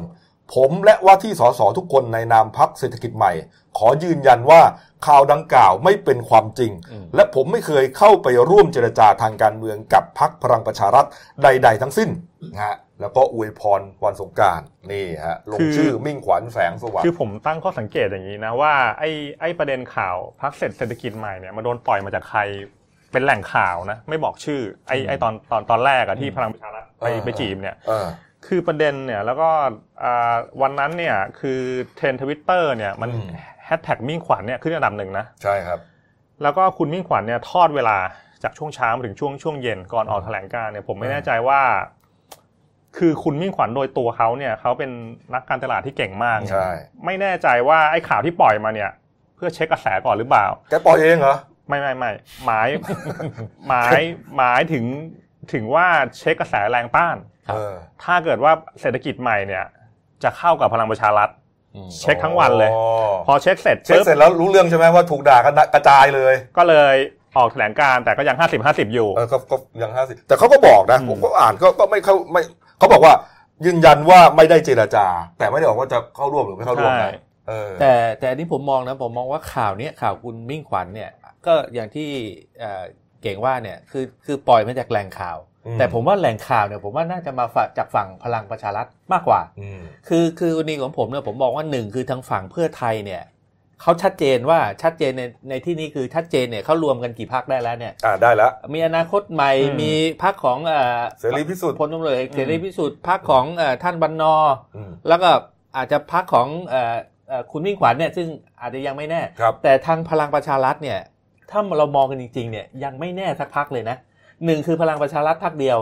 [0.54, 3.32] ผมและว่าที่สสทุกคนในนามพรรคเศรษฐกิจใหม่
[3.78, 4.60] ขอยืนยันว่า
[5.06, 11.04] ข่าวดังกล่าวไม่เป็นความจริงอืมและผมไม่เคยเข้าไปร่วมเจรจาทางการเมืองกับพรรคพลังประชารัฐ
[11.42, 12.11] ใด ๆ ทั้งสิ้น
[12.52, 14.61] นะฮะแล้วก็อวยพรวันสงกราร
[14.92, 22.40] นี่ฮะลงคือชื่อมิ่งขวัญแสงสว่างคือผมตั้งข้อสังเกตอย่างนี้นะว่าไอ้ไอ้ประเด็นข่าวพรรคเศรษฐเศรษฐกิจใหม่เนี่ยมาโดนปล่อยมาจากใคร
[23.12, 28.06] เป็นแหล่งข่าวนะไม่บอกชื่อไอ้ไอ้ตอนตอนตอนแรกอะที่พลังประชารัฐไปเออไปจีบเนี่ยเออ
[28.46, 29.50] คือประเด็นเนี่ยแล้วก็
[30.04, 31.61] อ่าวันนั้นเนี่ยคือ
[31.97, 33.28] trend Twitter เนี่ยมันอืม
[33.66, 35.78] แฮชแท็กมิ่งขวัญเนี่ยขึ้นอันดับหนึ่งนะใช่ครับ
[36.42, 37.99] แล้วก็คุณมิ่งขวัญเนี่ยทอดเวลา
[38.42, 41.61] จากช่วงเช้ามาถึงช่วงช่วงเย็นก่อนออกแถลงการณ์เนี่ยผมไม่แน่ใจว่า
[42.99, 44.90] คือคุณมิ่งขวัญโดยตัวเขาเนี่ยเขาเป็น
[45.35, 46.68] นักการตลาดที่เก่งมากใช่
[47.04, 48.90] ไม่แน่ใจว่าไอ้ข่าวที่ปล่อยมาเนี่ย
[49.37, 51.37] เพื่อเช็คกระแสก่อนหรือเปล่าแกปล่อยเองเหรอ
[51.68, 52.12] ไม่ไม่ไม่
[52.44, 52.68] หมาย
[53.68, 54.00] หมาย
[54.37, 54.85] หมายถึง
[55.52, 55.87] ถึงว่า
[56.18, 57.16] เช็คกระแสแรงต้าน
[57.47, 59.64] ครับเออถ้าเกิดว่าเศรษฐกิจใหม่เนี่ย
[60.23, 61.43] จะเข้ากับพลังประชารัฐอืม
[62.00, 62.83] เช็คทั้งวันเลยอ๋อ
[63.26, 66.97] พอเช็คเสร็จเช็คปุ๊บเสร็จแล้วรู้เรื่องใช่ไหมว่าถูกด่ากันกระจายเลย ก็เลย
[67.37, 72.43] ออกแถลงการณ์แต่ก็ยังห้าสิบห้าสิบอยู่เออก็ก็ยังห้าสิบแต่เขาก็บอกนะอืมผมก็อ่านก็ก็ไม่เข้าไม่
[72.78, 73.14] เขาบอกว่า
[73.66, 75.07] ยืนยันว่าไม่ได้เจรจา
[75.38, 81.11] แต่ไม่ได้บอกว่าจะเข้าร่วมหรือไม่เข้าร่วมใช่นะเออแต่แต่อันนี้ผมมองนะผมมองว่าข่าวเนี้ยข่าวคุณมิ่งขวัญเนี่ย
[81.47, 82.09] ก็อย่างที่
[82.61, 82.83] เอ่อ
[83.23, 93.23] เก่งว่าเนี่ยคือคือปล่อยมาจากแหล่งข่าวอืม แต่ผมว่าแหล่งข่าวเนี่ยผมว่าน่าจะมาฝากจากฝั่งพลังประชารัฐมากกว่าอืมคือคือกรณีของผมเนี่ยผมมองว่าหนึ่งคือทางฝั่งเพื่อไทยเนี่ย
[93.83, 99.92] เขาชัดเจนว่าชัดเจนในในที่นี้คือชัดเจนเนี่ยเขารวมกันกี่พักได้แล้วเนี่ยอ่าได้แล้วมีอนาคตใหม่อืมมี
[100.23, 104.35] พักของเอ่อเสรีพิสุทธิ์พลตำรวจเอกเสรีพิสุทธิ์พักของเอ่อท่านบรรนอ
[104.76, 105.30] อืมแล้วก็
[105.76, 106.97] อาจจะพักของเอ่อ
[107.28, 108.28] เอ่อคุณมิ่งขวัญเนี่ยซึ่ง
[108.61, 110.98] อาจจะยังไม่แน่ครับแต่ทางพลังประชารัฐเนี่ย
[111.50, 113.96] ถ้าเรามองกันจริงๆเนี่ยยังไม่แน่สักพักเลยนะ
[114.44, 115.79] หนึ่งคือพลังประชารัฐพักเดียว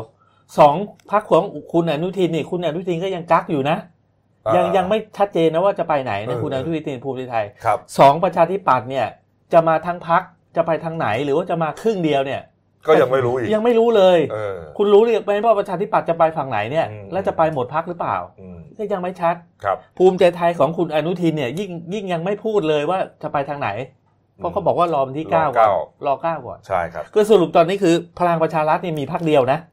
[0.58, 0.74] สอง
[1.10, 3.76] พักของคุณอนุทินนี่คุณอนุทินก็ยังกักอยู่นะ
[4.56, 9.06] ยังอ่ายังไม่ชัดเจนนะว่าจะไปไหนนะเออคุณอนุทินภูมิใจไทยครับสองประชาธิปัตย์เนี่ย
[9.52, 10.22] จะมาทั้งพัก
[10.56, 12.42] จะไปทางไหนหรือว่าจะมาครึ่งเดียวเนี่ย
[12.86, 23.68] ก็ยังไม่รู้อีกยังไม่รู้เลยเออคุณรู้หรือไม่ว่าประชาธิปัตย์จะไปฝั่งไหนเนี่ยอืมแล้วจะไปหมดพักหรือเปล่าอืมก็ยังไม่ชัดครับ ภูมิใจไทยของคุณอนุทินเนี่ยยิ่งยิ่งยังไม่พูดเลยว่าจะไปทางไหน
[24.42, 25.72] เพราะเขาบอกว่ารอวันที่รอเก้าก่อนเก้า
[26.06, 29.71] รอเก้าก่อนใช่ครับคือสรุปตอนนี้คือพลังประชารัฐเนี่ยมีพักเดียวนะอืม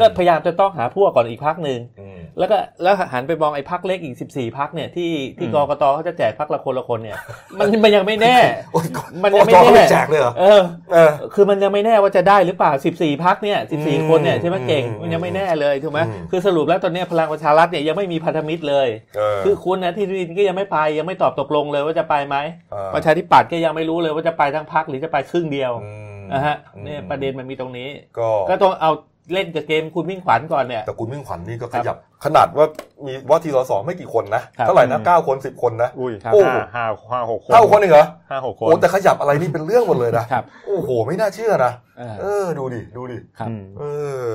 [0.00, 7.18] ก็พยายามจะต้องหาพวกก่อนอีกพักหนึ่งอืมแล้วก็แล้วหันไปมองไอ้พักเล็กอีก 14พักเนี่ยที่ที่อืมกกตเขาจะแจกพักละคนละคนเนี่ย
[7.58, 8.36] มันมันยังไม่แน่
[8.72, 8.86] โอ้ย
[9.24, 22.36] มันยังไม่กกตแน่เขาแจกเลยเหรอเออเออ คือมันยังไม่แน่ว่าจะได้หรือเปล่า 14พักเนี่ยอืม14 คนเนี่ยใช่ไหมเก่งอืมมันยังไม่แน่เลยถูกไหมอืมคือสรุปแล้วตอนเนี้ยพลังประชารัฐเนี่ยยังไม่มีพันธมิตรเลยเออคือคุณนะที่ดินก็ยังไม่ไปยังไม่ตอบตกลงเลยว่าจะไปไหม
[22.72, 28.90] เออประชาธิปัตย์ก็ยังไม่รู้เลยว่าจะไปทั้งพักหรือจะไปครึ่งเดียวอืมนะฮะอืมเนี่ยประเด็นมันมีตรงนี้ ก็ก็ต้องเอา
[29.32, 32.66] เล่นกับเกมคุณมิ่งขวัญก่อนเนี่ย แต่คุณมิ่งขวัญนี่ก็ครัขบยับ ขนาดว่า
[33.06, 43.82] มีว่าทีสสไม่กี่คนนะครับเท่าไหร่นะอืมเก้าคนสิบคนนะอุ้ยครับโอ้ห้าห้าห้าหกคนเท่าคนเองเหรอห้าหกคโอ้นแต่ขยับอะไรนี่เป็นเรื่องหมดเลยนะครับโอ้โห ไม่น่าเชื่อนะเออเออดูดิดูดิครับอืมเอ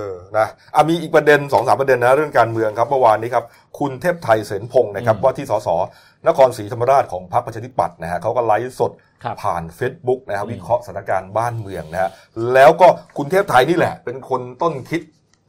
[0.01, 0.05] อ
[0.37, 3.45] นะอะมีอีกประเด็นสองสามประเด็นนะเรื่องการเมืองครับเมื่อวานนี้ครับ
[3.79, 5.69] คุณเทพไทยเสนพงศ์นะครับอืมว่าที่สส
[6.27, 9.10] นครศรีธรรมราชของพรรคประชาธิปัตย์นะฮะเขาก็ไลฟ์สดครับ
[9.41, 12.11] ผ่าน Facebook นะครับอืมวิเคราะห์สถานการณ์บ้านเมืองนะฮะ
[12.53, 15.01] แล้วก็คุณเทพไทยนี่แหละ เป็นคนต้นคิด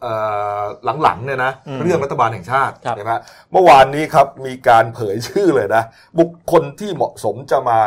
[0.02, 0.14] เอ่
[0.60, 0.62] อ
[1.02, 3.12] หลังๆเนี่ยนะอืมเรื่องรัฐบาลแห่งชาติครับใช่ไหม
[3.52, 5.82] เมื่อวานนี้ครับมีการเผยชื่อเลยนะ
[6.18, 7.78] บุคคลที่เหมาะสมจะมา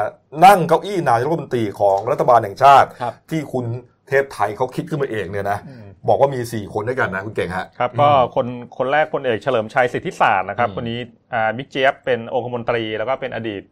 [0.45, 3.65] นั่งเก้าอี้นายกรัฐมนตรีของรัฐบาลแห่งชาติครับที่คุณ
[4.07, 10.99] เทพไทยเขาคิดขึ้นมาเองเนี่ยนะอืมบอกว่ามี 4 คนด้วยกันนะ คุณเก่งฮะครับก็คนคนแรกพลเอกเฉลิมชัยสิทธิศาสตร์นะครับอืมคนนี้
[11.33, 13.63] อ่าบิ๊กเจี๊ยบเป็นองคมนตรีแล้วก็เป็นอดีต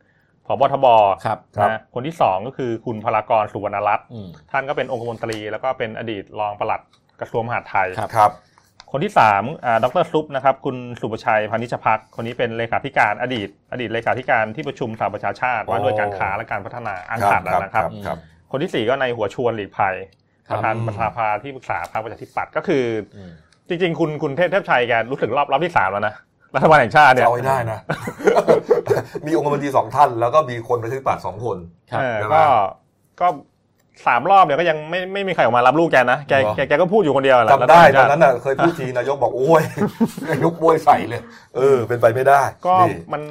[0.48, 0.88] ผบทบ
[1.26, 6.82] ครับครับนะคนที่สองก็คือคุณพลากรสุวรรณรัตน์อืมท่านก็เป็นองคมนตรี แล้วก็เป็นอดีตรองปลัด
[7.22, 8.32] กระทรวงมหาดไทยครับครับ
[8.92, 18.18] คนที่สามอ่าดรซุปนะครับคุณสุประชัยพานิชพักคนนี้เป็นเลขาธิการอดีต อดีตเลขาธิการที่ประชุมสหประชาชาติว่าด้วยการค้าและการพัฒนาอังกฤษนะครับครับ
[18.52, 19.96] คนที่สี่ก็ในหัวชวนหลีกภัย
[20.48, 23.32] คปรับระธานอืมประธานภาที่ปรึกษาพรรคประชาธิปัตย์ก็คืออืม
[23.70, 26.14] จริง ๆ คุณคุณเทพเทพชัยแกรู้สึกรอบรอบที่สามแล้วนะ
[26.56, 27.80] รัฐบาลแห่งชาติจะเนี่ยเอาให้ได้นะ
[29.26, 31.58] มีองค์กรมนตรีสองท่าน แล้วก็มีคนประชาธิปัตย์สองคน
[31.92, 32.46] ครับเออใช่ไหมก็
[33.22, 33.28] ก็
[34.06, 39.64] สามรอบเนี่ยก็ยังไม่ไม่มีใครออกมารับลูกแกนะแกเหรอแกแกก็พูดอยู่คนเดียวแหละจำได้ตอนแล้วนั้นน่ะเคยพูดทีนายกบอกโอ้ย
[40.30, 41.22] นายกบวยใส่เลย
[41.58, 43.22] เออ เป็นไปไม่ได้ ก็นี่มัน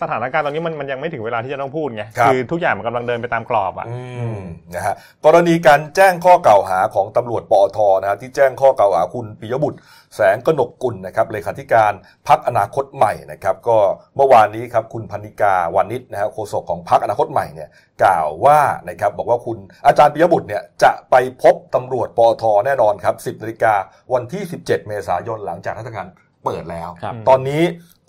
[0.00, 3.98] สถานการณ์ตอนนี้มันมันยังไม่ถึงเวลาที่จะต้องพูดไงครับอทุกอย่างมันกำลังเดินไปตามกรอบอะอื
[4.36, 4.38] ม
[4.74, 9.78] นะฮะกรณีการแจ้งข้อกล่าวหาของตำรวจปอทนะฮะที่แจ้งข้อกล่าวหาคุณปิยบุตร
[10.16, 11.92] แสงกนกกุลนะครับเลขาธิการ
[12.28, 13.78] พักอนาคตใหม่นะครับก็
[14.16, 17.68] เมื่อวานนี้ครับคุณพันิกาวานิชนะฮะโฆษกของพักอนาคตใหม่เนี่ย
[18.02, 23.74] กล่าวว่านะครับบอกว่าคุณอาจารย์ปิยบุตรเนี่ยจะไปพบตำรวจปอทแน่นอนครับ 10นาฬิกา
[24.12, 26.06] วันที่ 17 เมษายนหลังจากราชการ
[26.44, 27.62] เปิดแล้วครับตอนนี้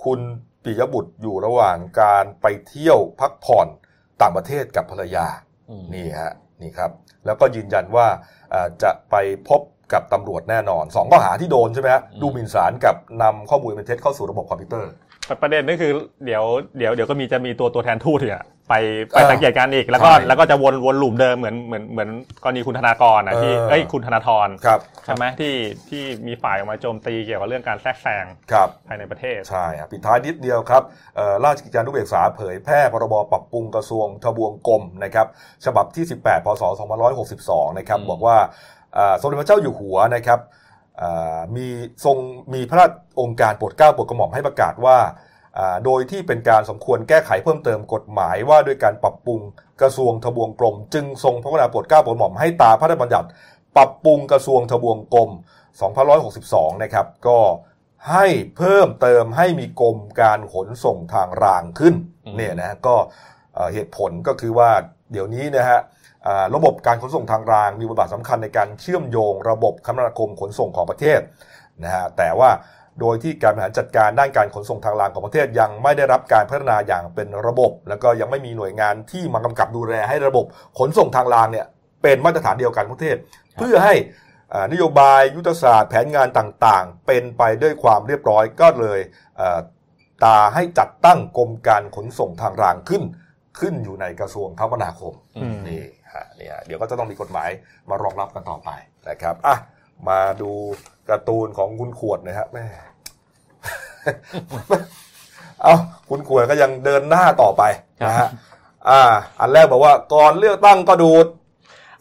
[0.05, 0.19] คุณ
[0.63, 3.67] ปิยบุตรอยู่ระหว่างการไปเที่ยวพักผ่อน
[4.21, 5.27] ต่างประเทศกับภรรยา
[5.69, 6.91] อืมนี่ฮะนี่ครับ
[7.25, 8.07] แล้วก็ยืนยันว่า
[8.51, 9.15] เอ่อจะไป
[9.49, 9.61] พบ
[9.93, 14.91] กับตำรวจแน่นอนสองข้อหาที่โดนใช่ไหมฮะดูหมิ่นศาลกับนำข้อมูลเป็นเท็จเข้าสู่ระบบคอมพิวเตอร์
[15.41, 15.91] ประเด็นก็คือ
[16.25, 16.43] เดี๋ยว
[16.77, 18.73] เดี๋ยวเดี๋ยวก็มีจะมีตัวตัวแทนทูตเนี่ยไป
[19.09, 22.09] ไปอ่าสังเกตการณ์อีกแล้วก็ใช่แล้วก็จะวนวนหลุมเดิมเหมือนเหมือนเหมือน
[22.43, 25.55] กรณีคุณธนากรนะที่เออเอ้ยคุณธนาธรครับใช่ไหมที่
[25.89, 30.83] ที่มีฝ่ายออกมาโจมตีเกี่ยวกับเรื่องการแทรกแซงครับภายในประเทศใช่ครับปิดท้ายนิดเดียวครับ
[31.15, 35.27] เอ่อราชกิจจานุเบกษาเผยแพร่พรบปรับปรุงกระทรวงทบวงกรมนะครับ
[35.65, 36.63] ฉบับที่ 18พศ
[37.21, 38.78] 2562นะครับอืมบอกว่าเอ่อ
[39.21, 40.39] สมเด็จพระเจ้าอยู่หัวนะครับ
[40.97, 41.67] เอ่อมี
[42.05, 42.17] ทรง
[42.53, 44.97] มีพระราชองค์การโปรดเกล้าโปรดกระหม่อมให้ประกาศว่า
[45.57, 49.39] อ่า โดยที่เป็นการสมควรแก้ไขเพิ่มเติมกฎหมายว่าด้วยการปรับปรุง
[49.81, 53.27] กระทรวงทบวงกรม จึงทรงพระกรุณาโปรดเกล้าโปรดกระหม่อมให้ตามพระราชบัญญัติ
[53.77, 55.29] ปรับปรุงกระทรวงทบวงกรม
[56.07, 57.39] 2562 นะครับ ก็
[58.11, 58.25] ให้
[58.57, 62.95] เพิ่มเติมให้มีกรมการขนส่งทางรางขึ้นอืมเนี่ยนะก็
[63.53, 64.71] เอ่อเหตุผลก็คือว่า
[65.11, 65.98] เดี๋ยวนี้นะฮะอ่า
[66.55, 71.19] ระบบการขนส่งทางรางมีบทบาทสำคัญในการเชื่อมโยงระบบคมนาคมขนส่งของประเทศ
[71.83, 72.49] นะฮะแต่ว่า
[72.99, 80.45] โดยที่การบริหารจัดการด้านการขนส่งทางรางของประเทศยังไม่ได้รับการพัฒนาอย่างเป็นระบบ แล้วก็ยังไม่มีหน่วยงานที่มากำกับดูแลให้ระบบ
[80.79, 81.65] ขนส่งทางรางเนี่ย
[82.03, 83.15] เป็นมาตรฐานเดียวกันประเทศ
[83.57, 83.95] เพื่อให้
[84.71, 88.99] นโยบายยุทธศาสตร์แผนงานต่างๆ เป็นไปด้วยความเรียบร้อยก็เลย
[90.25, 93.03] ตาให้จัดตั้งกรมการขนส่งทางรางขึ้น
[93.59, 95.81] ขึ้นอยู่ในกระทรวงคมนาคมอืมนี่
[96.13, 97.49] ฮะเนี่ยเดี๋ยวก็จะต้องมีกฎหมาย
[97.89, 98.69] มารองรับกันต่อไป
[99.09, 99.55] นะครับอะ
[100.09, 100.51] มาดู
[101.09, 102.65] การ์ตูนของคุณขวดหนะฮะแม่
[105.63, 105.75] เอา
[106.09, 107.63] คุณขวดก็ยังเดินหน้าต่อไป
[108.03, 108.27] นะฮะ
[108.89, 109.01] อ่า
[109.39, 111.25] อันแรกบอกว่าก่อนเลือกตั้งก็ดูด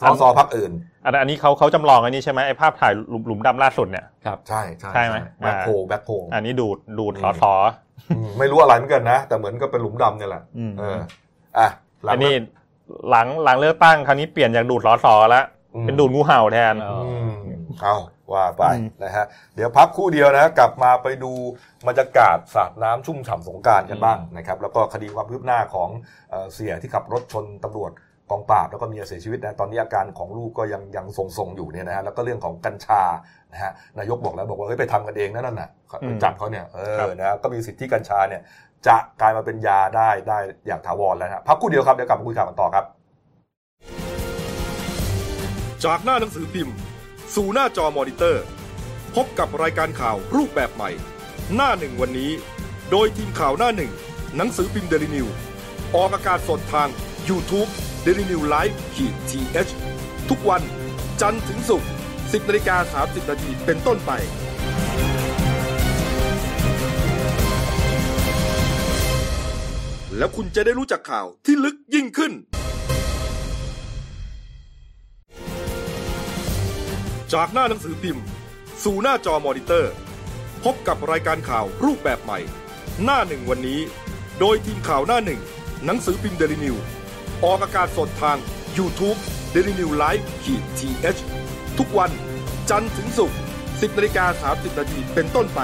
[0.03, 0.73] สสพักอื่น
[1.05, 4.07] อันอันนี้เขาเขาจำลองอันนี้ใช่ไหมไอ้ภาพถ่ายหลุมหลุมดำล่าสุดเนี่ย
[4.49, 7.55] ใช่ใช่ใช่ไหมแบ็คอ่าโฮแบ็คโฮอันนี้ดูดดูดอืมสอสอ
[8.39, 10.99] ไม่รู้อะไรเหมือนกันนะ แต่เหมือนก็เป็นหลุมดำเนี่ยแหละอืมเออ
[11.59, 11.69] อะ
[12.05, 12.35] หลังอันนี้
[13.11, 17.33] หลังหลังเลือกตั้งคราวนี้เปลี่ยนจากดูดสอสอแล้วอืมเป็นดูดงูเห่าแทนอ๋ออืม
[17.81, 17.97] เอา
[18.33, 21.33] ว่าไปอืมนะฮะเดี๋ยวพักครู่เดียวนะฮะกลับมาไปดู
[21.87, 25.89] บรรยากาศสาดน้ำชุ่มฉ่ำสงกรารกันบ้างนะครับแล้วก็คดีความคืบหน้าของ
[26.31, 27.93] เอ่อเสียที่ขับรถชนตำรวจ
[28.31, 33.03] กองปราบแล้วก็เมียเสียชีวิตนะตอนนี้อาการของลูกก็ยังยังทรงๆอยู่เนี่ยนะฮะแล้วก็เรื่องของกัญชา
[33.53, 38.43] นะฮะนายกบอกแล้วบอกว่าเฮ้ยไปทำกันเองนะนั่นน่ะไปจับเขาเนี่ยเออครับนะก็มีสิทธิกัญชาเนี่ย
[38.87, 42.85] จะกลายมาเป็นยาได้ได้อย่างถาวรแล้วนะพักคู่เดียวครับเดี๋ยวกลับมาคุยข่าวกันต่อครับ
[45.85, 46.75] จากหน้าหนังสือพิมพ์
[47.35, 48.45] สู่หน้าจอมอนิเตอร์
[49.15, 50.91] พบกับรายการข่าวรูปแบบใหม่
[51.55, 52.31] หน้าหนึ่งวันนี้
[52.91, 53.93] โดยทีมข่าวหน้าหนึ่ง
[54.37, 55.27] หนังสือพิมพ์เดลินิวส์
[55.95, 56.89] ออกอากาศสดทาง
[57.29, 57.71] YouTube
[58.05, 59.41] d e l i n e w l i v e ขีดที
[60.31, 60.63] ทุกวัน
[61.21, 64.13] จันทร์ถึงศุกร์10นาฬิกา30นาทีเป็นต้นไป
[70.19, 72.33] แล้วคุณจะได้รู้จักข่าวที่ลึกยิ่งขึ้น
[77.33, 78.25] จากหน้าหนังสือพิมพ์
[78.85, 79.93] สู่หน้าจอมอนิเตอร์
[80.65, 82.39] พบกับรายการข่าวรูปแบบใหม่
[83.05, 83.81] หน้าหนึ่งวันนี้
[84.41, 85.41] โดยทีมข่าวหน้าหนึ่ง
[85.85, 86.77] หนังสือพิมพ์เดลิวิว
[87.45, 88.39] ออกอากาศสดทาง
[88.79, 89.19] YouTube
[89.55, 90.91] d e l i n e w l i v e ขีดที
[91.79, 92.11] ทุกวัน
[92.71, 95.61] จันทร์ถึงศุกร์10นาฬิกา30นาทีเป็นต้นไป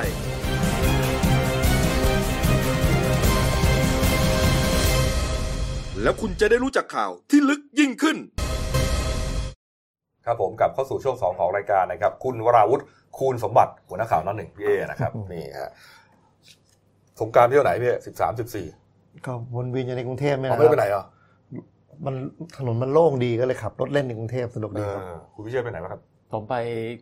[6.05, 8.17] แล้วคุณจะได้รู้จักข่าวที่ลึกยิ่งขึ้น
[10.27, 12.85] ครับผมกลับเข้าสู่ช่วงสองของรายการนะครับ คุณวราวุฒิ
[13.19, 15.71] คูณสมบัติหัวหน้าข่าวหน้าหนึ่งพี่เอนะครับ นี่ฮะ
[17.21, 18.67] สงกรารเที่ยวไหนพี่สิบสามสิบสี่
[19.27, 21.05] ก็วนเวียนอยู่ในกรุงเทพเนี่ยเขานะไม่ได้ไปไหนเหรอ
[22.07, 22.15] มัน
[22.57, 26.01] ถนนมันโล่งดีก็เลยขับรถเล่นในกรุงเทพสนุกเอดีครับอคุณพิเชษไปไหนมาครับ
[26.33, 26.55] ผมไป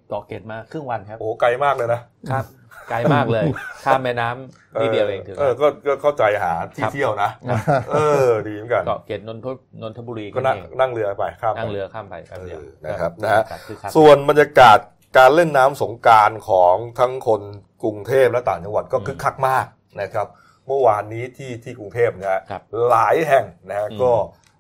[0.08, 2.44] เกาะเกร็ดมาครึ่งวันครับ โอ้ไกลมากเลยนะครับ
[2.88, 3.44] ไกลมากเลย
[3.84, 7.30] ข้ามแม่น้ำนิดเดียวเองถึงเออก็ก็เข้าใจหาที่ครับเที่ยวนะ
[7.90, 9.46] เออดีเหมือนกันเกาะเกร็ดนนท
[9.82, 14.78] นนทบุรีก็นั่งเองนั่งเรือไปข้ามไปนั่งเรือข้ามไปแป๊บเดียวเออนะครับนะฮะคือคักส่วนบรรยากาศ
[15.18, 17.42] การเล่นน้ำสงกรารของทั้งคน
[17.82, 19.66] กรุงเทพและต่างจังหวัดก็คึกคักมาก
[20.00, 20.26] นะครับ
[20.66, 24.12] เมื่อวานนี้ที่ที่กรุงเทพนะฮะครับหลายแห่งนะฮะอืมก็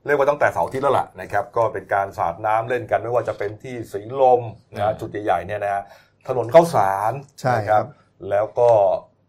[0.06, 4.42] เรียกว่าตั้งแต่เสาร์อาที่แล้วล่ะนะครับก็เป็นการสาดน้ำเล่นกันไม่ว่าจะเป็นที่สีลม
[4.74, 5.82] นะจุดใหญ่ๆเนี่ยนะฮะ
[6.28, 7.84] ถนนข้าวสารใช่นะครับ
[8.30, 8.70] แล้วก็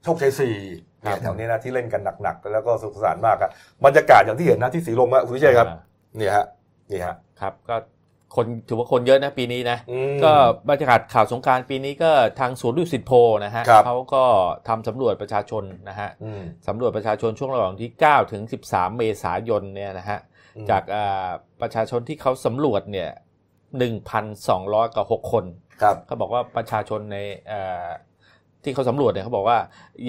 [0.03, 0.55] โชคชัยสี่
[1.01, 3.49] เนี่ยแถวนี้นะที่เล่นกันหนักๆแล้วก็สนุกสนานมากอะ
[3.85, 5.79] บรรยากาศอย่างที่เห็นนะที่สีลมอะคุณวิชัยครับอ่า
[6.19, 6.45] นี่ฮะ
[6.91, 7.75] นี่ฮะครับก็
[8.35, 10.33] คนถือว่าคนเยอะนะปีนี้นะอืมก็
[10.69, 14.23] บรรยากาศข่าวสงกรารปีนี้ก็ทางสวนดุสิตโพลนะฮะครับเขาก็
[14.67, 20.19] ทำสำรวจประชาชนนะฮะอืมสำรวจประชาชนช่วงระหว่างที่ 9 ถึง 13 เมษายนเนี่ยนะฮะ
[20.57, 21.29] อืมจากอ่า
[21.61, 23.09] ประชาชนที่เขาสำรวจเนี่ย
[24.03, 25.45] 1,200กับ6คน
[25.81, 27.87] ครับเขาบอกว่าประชาชนในเอ่อ
[28.63, 29.57] ที่เขาสำรวจเนี่ยเขาบอกว่า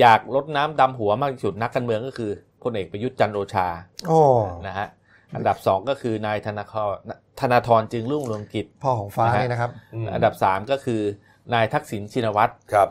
[0.00, 2.30] อยากลดน้ำดำหัวมากที่สุดนักการเมืองก็คือ
[2.62, 3.66] พลเอกประยุทธ์จันทร์โอชา
[4.08, 4.20] โอ้
[4.66, 4.88] นะฮะ
[5.36, 6.90] อันดับ2ก็คือนายธนาคาร
[7.40, 9.70] ธนาธรจึงรุ่งเรืองกิจพ่อของฟ้านะฮะนี่นะครับ
[10.04, 11.00] มอันดับ3ก็คือ
[11.54, 12.88] นายทักษิณชินวัตรครับ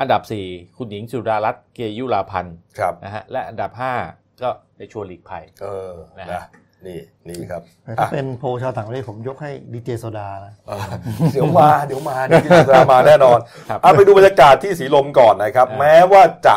[0.00, 3.70] อันดับ4คุณหญิงสุดารัตน์เกยุราพันธ์ครับนะฮะและอันดับ
[4.06, 6.26] 5ก็ในชวนหลีกภัยเออนะ
[6.80, 10.84] นะนี่นี่ครับแต่ถ้าเป็นโพลชาวต่างประเทศผมยกให้ดีเจโซดานะเออ
[11.32, 13.38] เดี๋ยวมาเดี๋ยวมาเดี๋ยวจะมาแน่นอน
[13.68, 16.56] ครับเอาไปดูบรรยากาศที่สีลมก่อนนะครับอ่าแม้ว่าจะ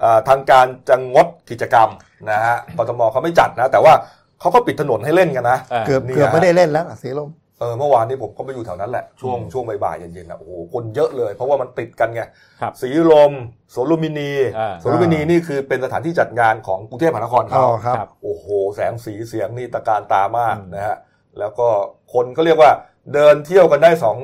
[0.00, 1.88] เอ่อทางการจะงดกิจกรรม
[2.30, 3.92] นะฮะกทมเขาไม่จัดนะ แต่ว่า
[4.40, 12.22] เขาก็ปิดถนนให้เล่นกันนะอ่าเกือบนี่เกือบฮะไม่ได้เล่นแล้วสีลม เออเมื่อวานนี้ผมก็ไปอยู่แถวนั้นแหละ ช่วงอืมช่วงบ่ายๆเย็นๆนะโอ้โหคนเยอะเลย เพราะว่ามันติดกันไง
[12.60, 13.32] ครับสีลม
[13.74, 20.96] สวนลุมพินีอ่าสวนลุมพินีนี่คือเป็นสถานที่จัดงานของกรุงเทพมหานครอ๋เขาอครับครับโอ้โห แสงสีเสียงนี่ตะการตามากอืมนะฮะ
[21.38, 21.68] แล้วก็
[22.14, 22.70] คนก็เรียกว่า
[23.14, 24.16] เดินเที่ยวกันได้สอง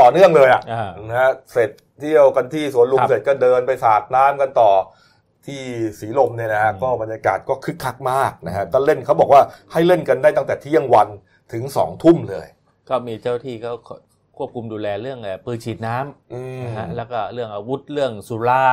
[0.00, 1.70] ต่อเนื่องเลยอะอ่านะฮะเสร็จ
[2.00, 4.70] เที่ยวกันที่สวนลุมครับเสร็จก็เดินไปสาดน้ำกันต่อ
[5.46, 5.62] ที่
[6.00, 9.42] สีลมเนี่ยนะฮะอืมก็บรรยากาศก็คึกคักมากนะฮะก็เล่นเขาบอกว่า
[9.72, 11.08] ให้เล่นกันได้ตั้งแต่เที่ยงวัน
[11.52, 12.46] ถึงสองทุ่มเลย
[12.88, 13.70] ก็มีเจ้าที่ก็
[14.36, 18.64] ควบคุมดูแลเรื่องเอ่อปืนฉีดน้ำอืมนะฮะแล้วก็เรื่องอาวุธเรื่องสุรา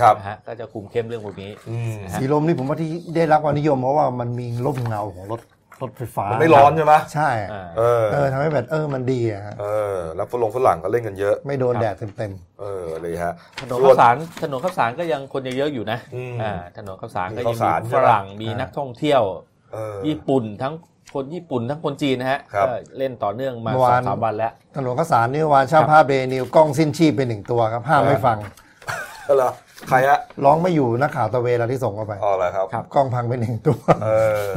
[0.00, 5.40] ครับนะฮะก็จะคุมเข้มเรื่องพวกนี้อืมนะฮะสีลมนี่ผมว่าที่ได้รับความนิยมเพราะว่ามันมีร่มเงาของรถ
[5.82, 19.22] รถไฟฟ้ามันไม่ร้อนใช่ไหมใช่อ่าเออเออทำให้แบบเออมันดีอะฮะเออแล้วฝรั่งฝรั่งก็เล่นกันเยอะ ไม่โดนแดดเต็มเออเลยฮะถนนส่วข้าวสารถนนข้าวสารก็ยังคนยังเยอะอยู่นะอืมอ่าถนนข้าวสารมีก็ยังข้าวสารมีใช่ฝไหมรั่งมีนักท่องเที่ยว
[19.72, 20.74] เออญี่ปุ่นทั้ง
[21.14, 28.38] คนญี่ปุ่นทั้งคนจีนนะฮะครับ ก็เล่นต่อเนื่องมาเมื่สออวาน งสามวันแล้วๆถนนข้าวสารนี่วานช่างภาพเรนิวกล้องสิ้นชีพไปหนึ่งตัวครับห้ามไม่ฟัง
[29.26, 29.50] ก็เหรอ
[29.88, 34.08] ใครฮะร้องไม่อยู่นักข่าวตะเวลาที่ส่งเข้าไปอ๋อเหรอครับครับ กล้องพังไปหนึ่งตัว เอ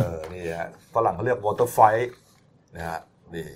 [0.06, 1.80] อ นี่ฮะฝรั่งเขาเรียกวอเตอร์ไฟ
[2.76, 3.00] นะฮะ
[3.36, 3.48] นี่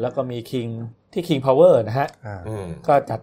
[0.00, 0.68] แล้วก็มีคิง
[1.12, 3.20] ที่ King Power นะฮะ อ่า อืม ก็จัด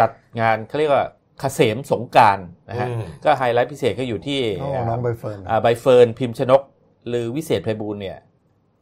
[0.00, 1.06] จัดงานเขาเรียกว่า
[1.40, 6.62] เกษมสงกรารนะฮะ อืม ก็ไฮไลท์พิเศษก็อยู่ที่โอ้น้องใบเฟิร์น อ่าใบเฟิร์นพิมพ์ชนก
[7.08, 8.18] หรือวิเศษไพบูลย์เนี่ย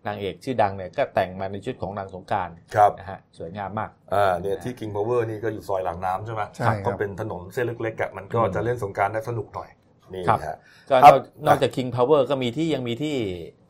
[0.08, 9.68] นางเอกชื่อดังเนี่ยก็แต่งมาในชุดของนางสงกรารครับนะฮะสวยงามมากอ่าเนี่ยที่ King Power นี่ก็อยู่ซอยหลังน้ำใช่ไหมใช่ครับก็เป็นถนนเส้นเล็กๆอะมันก็อืมจะเล่นสงกรารได้สนุกหน่อย
[10.14, 10.56] นี่ครับฮะ
[10.90, 13.16] ก็ครันบอกนอกจาก King Power ก็มีที่ยังมีที่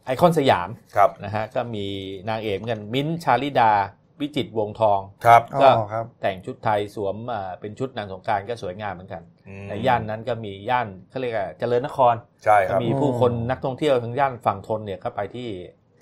[0.06, 1.86] ไอคอนสยามครับนะฮะก็มี
[2.28, 3.72] นางเอกเหมือนกันมิ้นท์ชาลิดา
[4.20, 15.48] วิจิตรวงทองครับอ๋ก็อครับแต่งชุดไทยสวมอ่าเป็นชุดนางสงกรารก็สวยงามเหมือนกันอืมในย่านนั้นก็มีย่านเขาเรียกว่าเจริญนครใช่คก็รับมีผู้คนนักท่องเที่ยวทั้งย่านฝั่งทนเนี่ยก็ไปที่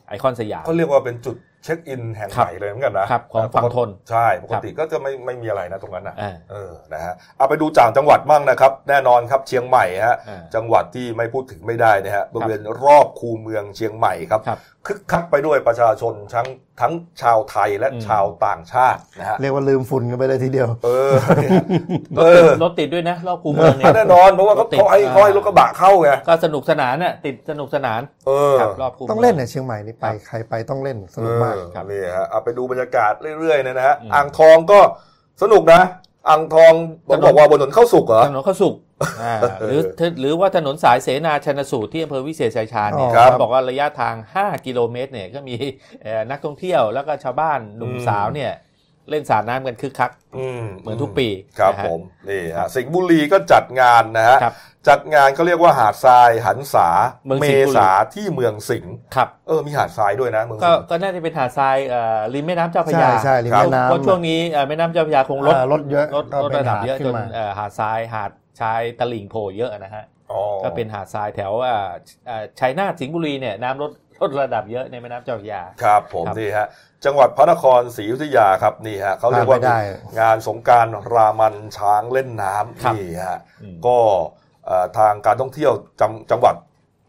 [0.08, 16.46] ไอคอนสยามก็เรียกว่าเป็นจุด เช็คอินแห่งครัใหบม่เลยเหมือนกันนะครับของฝั่งทนใช่ปกติก็จะไม่ไม่มีอะไรนะตรงนั้นนะอ่าเออนะฮะเอาไปดูจากจังหวัดมั่งนะครับ แน่นอนครับเชียงใหม่ฮะอ่าจังหวัดที่ไม่พูดถึงไม่ได้นะฮะบริเวณรอบคูเมืองเชียงใหม่ครับครับคึกคักไปด้วยประชาชนทั้ง
[16.80, 21.12] ทั้งชาวไทยและอืมชาวต่างชาตินะฮะเรียกว่าลืมฝุ่นกันไปเลยทีเดียว เออ
[22.18, 31.53] รเอถติดอรถติดด้วยนะรอบคูเมืองเนี่ยแน่นอนเพราะว่าเขารถติดเขาให้อ่าเขาให้รถกระบะเข้าไงก็สนุกสนานน่ะติดสนุกสนานเออครับรอบคูมืต้องเล่นเนี่ยเชียงใหม่นี่ไปครับใครไปต้องเล่นสนุกมากเออครับ
[31.90, 34.80] นี่ฮะเอาไปดูบรรยากาศเรื่อยๆเนี่ยนะฮะอืมอ่างทองก็
[35.42, 35.82] สนุกนะ
[36.28, 36.72] อ่างทอง
[37.08, 38.74] บอกบอกว่าบนถนนเข้าสุกเหรอถนนข้าวสุก
[39.22, 39.80] อ่าเออหรือ
[40.20, 45.56] หรือว่าถนนสายเสนาชนสูตรที่อำเภอวิเศษชัยชาญเนี่ยอ๋อครับเขาบอกว่าระยะทาง 5 กิโลเมตรเนี่ยก็มี
[46.02, 48.52] เอ่อนักท่องเที่ยวแล้วก็ชาวบ้านหนุ่มอืมสาวเนี่ย
[49.10, 54.54] เล่นสาดน้ำกันคึกคักอืมเหมือนทุกปีครับนะฮะผมนี่ฮะสิงห์บุรีก็จัดงานนะฮะครับ
[54.88, 56.88] จัดงานเขาเรียกว่าหาดทรายหันษา
[57.26, 71.78] เมืองเมสิงห์บุรี ษาที่เมืองสิงห์ครับ เออมีหาดทรายด้วยนะเมืองก็สิงห์ ก็น่าจะเป็นหาดทรายเอ่อริมแม่น้ำเจ้าพระใช่ยาใช่ริมครับแม่น้ำเพราะช่วงนี้เอ่อแม่น้ำเจ้าพระยาคงลดอ่ารถเยอะลดก็ลดเป็นระดับหาดเยอะขึ้จนนมาเอ่อหาดทรายหาดชายตลิ่งโผล่เยอะนะฮะอ๋อก็เป็นหาดทรายแถวอ่า
[72.28, 76.66] อ่าชัยนาทสิงห์บุรีเนี่ยน้ำลดลดระดับเยอะในแม่น้ำเจ้าพระยา ครับผมครับ นี่ฮะ
[77.04, 79.80] จังหวัดพระนครศรีอยุธยาครับนี่ฮะเขาเรียกว่าพลาดไม่ได้
[80.20, 84.22] งานสงกรารรามันช้างเล่นน้ำครับนี่ฮะอืมก็เอ่อ
[84.98, 86.54] ทางการท่องเที่ยวจังจังหวัด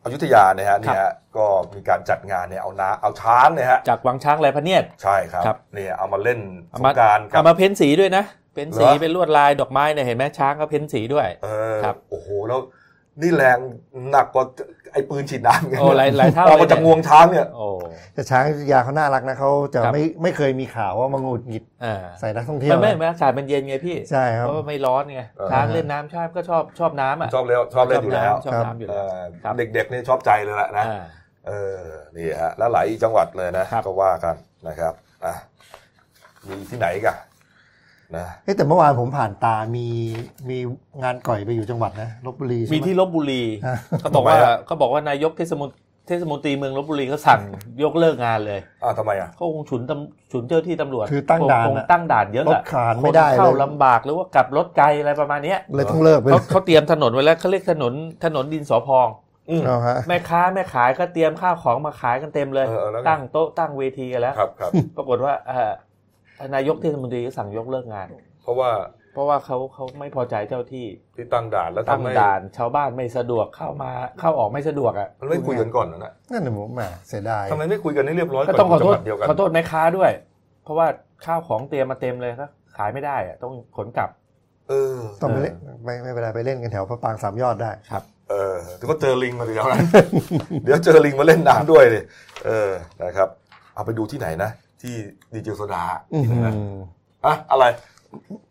[0.04, 6.40] อยุธยาเนี่ยฮะครับเนี่ยฮะก็มีการจัดงานเนี่ยเอาน้าเอาช้างเนี่ยฮะจากวังช้างไรพระเนียดใช่ครับครับเนี่ยเอามาเล่น
[6.70, 12.60] เอาสมางกรารกัเอาบมาเพ้นสีด้วยนะเพ้นสีเหรอเป็นลวดลายดอกไม้เนี่ยเห็นไหมช้างก็เพ้นสีด้วย เออครับโอ้โหแล้ว
[13.22, 13.58] นี่แรง
[14.12, 14.46] หนักกว่า
[14.96, 17.68] ไอ้ปืนฉีดน้ำไงโอ้หลายหลายเท่าออกเลมายจากเนี่ยงวงช้างเนี่ยโอ้
[18.14, 31.04] แต่ช้างอยุธยาเขาน่ารักนะเขาจะครับไม่ไม่เคยมีข่าวว่ามาหงุดหงิดอ่าใส่นักท่องเที่ยมัวนไม่นะไม่อากาศมันเย็นไงพี่ใช่ครับเพราะว่าไม่ร้อนไงเออช้างเล่นน้ำชอบก็ชอบชอบน้ำอะชอบเล่นชอบเล่นอยู่แล้วชอบครับน้ำอยู่เอแล้วอครับเด็กๆนี่ชอบใจเลยแหละนะอ่า
[31.48, 31.80] เออ
[32.18, 34.36] นี่ฮะแล้วหลายจังหวัดเลยนะครับก็ว่ากัน
[34.68, 34.94] นะครับ
[35.26, 35.34] อะ
[36.48, 37.16] มีที่ไหนกัน
[38.18, 39.88] นะเฮ้ยแต่เมื่อวานผมผ่านตามี
[40.50, 40.58] มี
[41.04, 47.40] งานก่อยไปอยู่จังหวัดนะลบบุรีใช่ไหมีที่ลบบุรีอ่าเขาบอกว่าเขาบอกว่านายกเทศมนตรีเทศมนตรีเมืองลบบุรีเขาสั่ง
[47.84, 57.94] ยกเลิกงานเลยอ้าวทำไมอะเขาคงฉุนตำฉุนเจ้าที่ตำรวจ คือตั้งด่านคงอะตั้งด่านเยอะรอะถขานไม่ได้คนเลเข้ายลำบากหรือว่ากลับรถไกลอะไรประมาณเนี้ยเลยต้องเลิกไปเขาเขาเตรียมถนนไว้แล้วเขาเรียกถนน
[58.26, 59.08] ถนนดินสอพอง
[59.50, 65.72] อืมเอาฮะแม่ค้าแม่ขายก็เตรียมข้าวของมาขายกันเต็มเลยเออเออแล้วไงตั้งโต๊ะตั้งเวทีกันแล้วครับครับปรากฏว่าเอ่อ
[66.56, 68.08] นายกเทศมนตรีก็สั่งยกเลิกงาน
[68.44, 68.72] เพราะว่า
[69.14, 80.12] เพราะว่าเขาเขาไม่พอใจเจ้าที่ที่ตั้งด่านแล้วตั้งทำให้ด่านชาวบ้านไม่สะดวกเข้ามาเข้าออกไม่สะดวกอะมันไม่คุยกันก่อนนะนะนั่นน่ะผมแหมเสียดายทำไมไม่คุยกันให้เรียบร้อยก่ก็อนต้องขอโทษจังหวัดเดียวกันขอโทษแม่ค้าด้วย
[80.64, 80.88] เพราะว่า
[81.26, 84.10] ข้าวของเตรียมมาเต็มเลยก็ขายไม่ได้อะต้องขนกลับ
[84.70, 87.72] เออต้องไปเล่นไม่ไม่เป็นไรไปเล่นกันแถวพระปรางสามยอดได้
[88.30, 89.80] เออเดี๋ยวก็เจอลิงมาเดี๋ยวนะ
[90.64, 92.00] เดี๋ยวเจอลิงมาเล่นน้ำด้วยดิ
[92.46, 92.70] เออ
[93.04, 93.30] นะครับ
[93.76, 94.50] เอาไปดูที่ไหนนะ
[94.86, 94.96] ที่
[95.34, 96.54] ดีเจโซดาอื้อที่ไหนหืนะ
[97.26, 97.66] ออะอะไร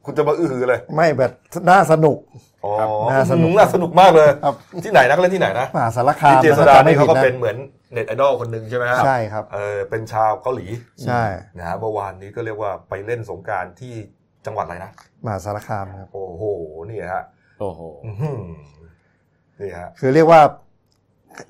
[0.04, 1.32] คุณจะมาอื้อหือเลย ไม่แบบ
[1.70, 2.18] น่าสนุก
[2.64, 2.72] อ๋อ
[3.12, 7.56] น่าสนุกอืมน่าสนุกมากเลยครับที่ไหนนักเล่นที่ไหนนะมหาสารคาดีมเจนะโซถ้าดาจำไม่นี่ผิเขาดก็นะเป็นเหมือน
[7.92, 10.66] เน็ตไอดอลคนหนึ่งใช่ไหมฮะใช่ครับเออเป็นชาวเกาหลี
[11.06, 11.22] ใช่
[11.58, 13.94] นะฮะเมื่อวานนี้ก็เรียกว่าไปเล่นสงกรารที่
[14.46, 14.92] จังหวัดอะไรนะ
[15.24, 16.44] มหาสารคามครับโอ้โห
[16.90, 17.24] นี่ฮะ
[17.60, 18.40] โอ้โหอื้อหือ
[19.60, 20.40] นี่ฮะคือเรียกว่า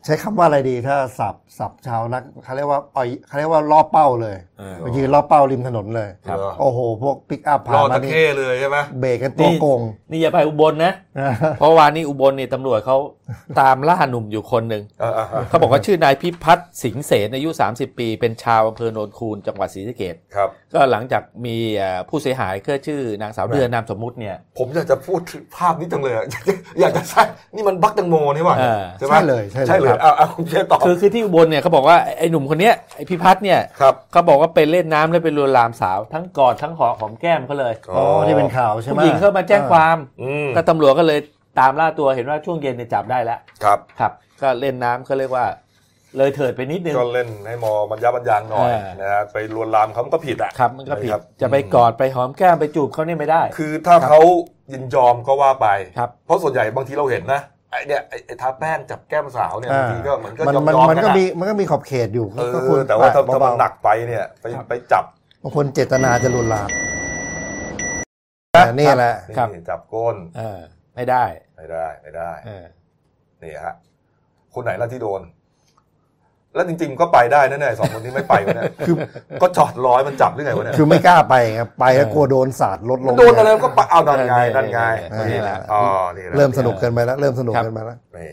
[0.04, 10.92] ใช้คำว่าอะไรดีถ้าสับสับชาวนักเขาเรียกว่าอ่อยเขาเรียกว่ารอบเป้าเลยเออไปยืนรอบเป้าริมถนนเลยครับเหรอโอ้โห พวกปิกอัพรผ่าอนมาตะนี่เข้เลยใช่ไหมเบรกกันตัวโกง นี่อย่าไปอุบลนะ
[11.58, 12.96] เพราะวานนี้อุบลนี่ตำรวจเขา
[13.60, 26.26] ตามล่าหนุ่มอยู่คนหนึ่งเออเออเออเขาบอกว่าชื่อนายพิพัฒน์สิงห์เสนอายุ 30 ปี เป็นชาวอำเภอโนนคูนจังหวัดศรีสะเกดครับ ก็หลังจากมีเอ่อผู้เสียหายก็ชื่อนางสาวเดือนนามสมมุติเนี่ย ผมอยากจะพูดถึงภาพนี้จังเลยอะ
[26.80, 27.22] อยากจะใช่
[27.54, 39.96] นี่มันบักแตังโมนี่หว่าเออใช่ไหมใช่เลยใช่เลยใช่เลยครับเอาเอาคุณเชื่อต่อคือคือที่อุบลเนี่ยเขาบอกว่าไอ้หนุ่มคนเนี้ยไอ้พิพัฒน์เนี่ยครับเขาบอกว่าไปเล่นน้ำแล้วไปลวนลามสาว ทั้งกอดทั้งหอหอมแก้มเขาเลยอ๋อที่เป็นข่าวใช่ไหมผู้หญิงเข้ามาแจ้งความ
[40.56, 41.18] ก็ตำรวจก็เลย
[41.60, 45.46] ตามล่าตัวเห็นว่าช่วงเย็นเนี่ยจับได้แล้วครับครับ ก็เล่นน้ำก็เรียกว่า
[46.18, 51.10] เลยเถิดไปนิดนึงก็เล่นให้มอบรรยาบรรยังหน่อยอนะฮะไปลวนลามเขาก็ผิดอะครับมันก็ผิด
[51.40, 54.20] จะไปกอดไปหอมแก้มไปจูบเขาเนี่ยไม่ได้ คือถ้าเขา
[54.72, 57.40] ยินยอมก็ว่าไปครับเพราะส่วนใหญ่บางทีเราเห็นนะ
[57.86, 65.04] เนี่ยไอ้ไอ้ทาแป้งจับแก้มสาวเนี่ยอ่าบางทีก็เหมือนก็มันยอมมันยอมมันกันก็อะมีมันก็มีขอบเขตอยู่เอก็อควรแต่ว่าถ้าถ้าเบมันหนักไปเนี่ยไปครับไปจับ
[65.42, 66.68] บางคนเจตนาจะลวนลาม
[68.52, 70.60] แต่นี่แหละครับนี่จับก้นเออ
[70.94, 71.24] ไม่ได้
[71.56, 72.64] ไม่ได้ไม่ได้เออ
[73.42, 73.74] นี่ฮะ
[74.54, 75.22] คนไหนล่ะที่โดน
[76.54, 78.94] แล้วจริงๆก็ไปได้นะเนี่ยสองคนนี้ไม่ไปวะเนี่ยคือ
[79.42, 85.82] ก็จอดร้อยมันจับหรือไงวะเนี่ยคือไม่กล้าไปครับไปแล้วกลัวโดนสาดลดลงโดนอะไรมันก็ไปเอาดันไงดันไงเออนี่แหละอ๋อ
[86.16, 88.32] นี่แหละเริ่มสนุกเกันไปแล้วเริ่มสนุกเกันไปแล้วนี่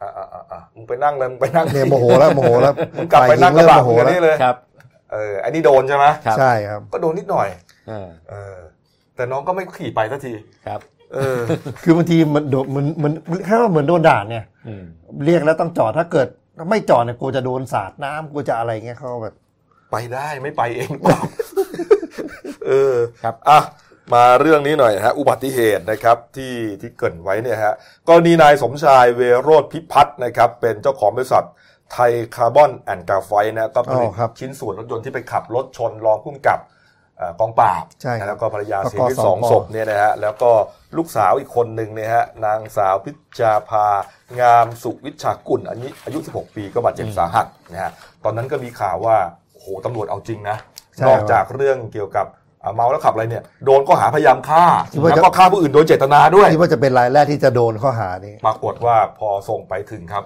[0.00, 4.56] อะอะอะอะมึงไปนั่งเลยมึงไปนั่งเนี่ยโมโหแล้วโมโหแล้วมึงกลับไปฝ่ายหญินั่งงกระเริ่มบะโมโหมึงอันแล้วนี้เลยครับ
[5.12, 7.48] เอออันนี้โดนใช่ไหมครับใช่ครับ ก็โดนนิดหน่อย
[7.88, 8.56] เออเออ
[9.16, 10.32] แต่น้องก็ไม่ขี่ไปสักที
[10.66, 10.80] ครับ
[11.14, 11.40] เออ
[11.82, 13.12] คือบางทีมันโดนมันมัน
[13.44, 14.84] แค่ว่าเหมือนโดนด่าเนี่ยอืม
[15.24, 16.28] เรียกแล้วต้องจอดถ้าเกิด
[16.70, 19.34] ไม่จอดเนี่ยกูจะโดนสาดน้ำกูจะอะไรเงี้ยเขาแบบ
[19.90, 21.20] ไปได้ไม่ไปเองหรือเปล่า
[22.66, 23.60] เออครับ อะ
[24.14, 27.74] มาเรื่องนี้หน่อยฮะอุบัติเหตุนะครับที่ที่เกรินไว้เนี่ยฮะ
[28.08, 31.44] กรณีนายสมชายเวโรธพิพัฒน์นะครับ เป็นเจ้าของบริษัท
[31.92, 36.60] ไทยคาร์บอนแอนด์กาไฟนะก็ผลิตอ๋อครับชิ้นส่วนรถยนต์ที่ไปขับรถชนรองพุ่มกับ
[37.16, 40.50] เอ่อกองปราบใช่ครับแล้วก็ภรรยาปกเสียชีวิตสองปศพเนี่ยนะฮะแล้วก็
[40.96, 43.86] ลูกสาวอีกคนหนึ่งเนี่ยฮะนางสาวพิจาภา
[44.40, 47.92] งามสุวิชากุลอันนี้อายุ 16 ปีก็บาดเจ็บสาหัสนะฮะ
[48.24, 49.16] ตอนนั้นก็มีข่าวว่า
[49.52, 50.56] โอ้โหตำรวจเอาจริงนะ
[50.96, 52.26] ใช่นอกจากเรื่องเกี่ยวกับ
[52.62, 60.24] อ่าเมาแล้วขับอะไรเนี่ยโดนข้อหาพยายามฆ่าคิดว่าจะแล้วก็ฆ่าผู้อื่นโดยเจตนาด้วยคิดว่าจะเป็นรายแรกที่จะโดนข้อหานี้ปรากฏว่าพอส่งไปถึงครับ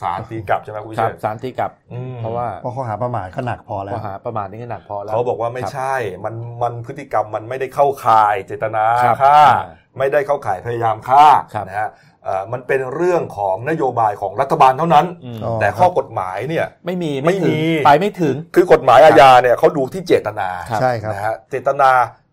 [0.00, 9.64] ศาลตีกลับใช่ไหมคุณวิครัเชบษสารตีกลับอืมเพราะว่าเพราะข้อหาประมาทก็หนักพอแล้วข้อหาประมาทนี่ก็หนักพอแล้วเขาบอกว่าไม่ครับใช่ มันมันพฤติกรรมมันไม่ได้เข้าข่ายเจตนาครับฆ่าอ่า
[9.98, 11.90] ไม่ได้เข้าข่ายพยายามฆ่าครับนะฮะ
[12.24, 21.90] เอ่อมันเป็นเรื่องของนโยบายของรัฐบาลเท่านั้นอืมอ๋อแต่ข้อกฎหมายเนี่ยไม่มีไม่ถึงมีไปไม่ถึง คือกฎหมายอาญาเนี่ยเขาดูที่เจตนาครับใช่ครับนะฮะเจตนา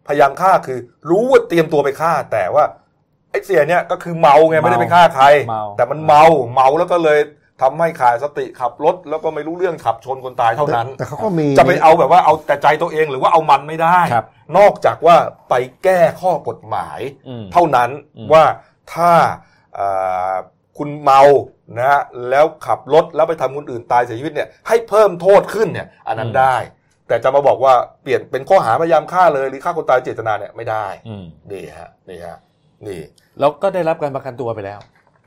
[0.07, 2.63] พยายามฆ่าคือ รู้ว่าเตรียมตัวไปฆ่า แต่ว่า
[3.31, 6.23] ไอ้เสียเนี่ยก็คือเมาไงเมาไม่ได้ไปฆ่าใครเมาแต่มันเมา
[6.53, 7.19] เมาแล้วก็เลย
[7.63, 14.25] ทำให้ขาดสติขับรถ แล้วก็ไม่รู้เรื่องขับชนคนตายเท่านั้น แต่เขาก็มีจะไปเอาแบบว่าเอาแต่ใจตัวเองหรือว่าเอามันไม่ได้ครับ
[14.57, 15.15] นอกจากว่า
[15.49, 15.53] ไป
[15.83, 18.43] แก้ข้อกฎหมายอืมเท่านั้นอืมว่า
[18.93, 19.11] ถ้า
[19.75, 19.87] เอ่
[20.31, 20.33] อ
[20.77, 21.21] คุณเมา
[21.77, 26.55] นะฮะแล้วขับรถแล้วไปทำคนอื่นตายเสียชีวิตเนี่ยให้เพิ่มโทษขึ้นเนี่ยอันนั้นอืมได้
[27.07, 32.37] แต่จะมาบอกว่าเปลี่ยนเป็นข้อหาพยายามฆ่าเลยหรือฆ่าคนตายเจตนาเนี่ยไม่ได้อืมนี่ฮะนี่ฮะ
[32.87, 33.01] นี่
[33.39, 34.79] แล้วก็ได้รับการประกันตัวไปแล้ว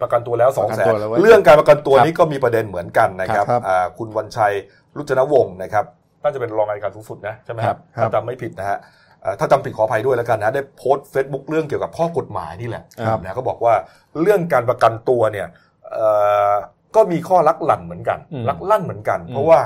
[0.03, 4.53] ประกันตัวแล้วสองประกัแสนนตัวแล้วเว้ยเรื่องการประกันตัวครับนี้ก็มีประเด็นเหมือนกันนะครับครับอ่าคุณวันชัย
[4.97, 5.85] รุจนวงศ์นะครับ
[6.23, 8.79] น่าจะเป็นรองอัยการสูงสุดนะใช่ไหมครับครับถ้าจำไม่ผิดนะฮะ
[9.25, 13.75] อ่าถ้าจำผิดขออภัยด้วยแล้วกันนะได้โพสต์เฟซบุ๊กเรื่องเกี่ยวกับข้อกฎหมายนี่แหละครับนะก็บอกว่า
[14.23, 15.47] เรื่องการประกันตัวเนี่ย
[15.93, 16.07] เอ่
[16.51, 16.55] อ
[16.97, 19.61] ก็มีข้อลักหลั่นเหมือนกันอืมลักลั่นเหมือนกันอืมเพราะว่า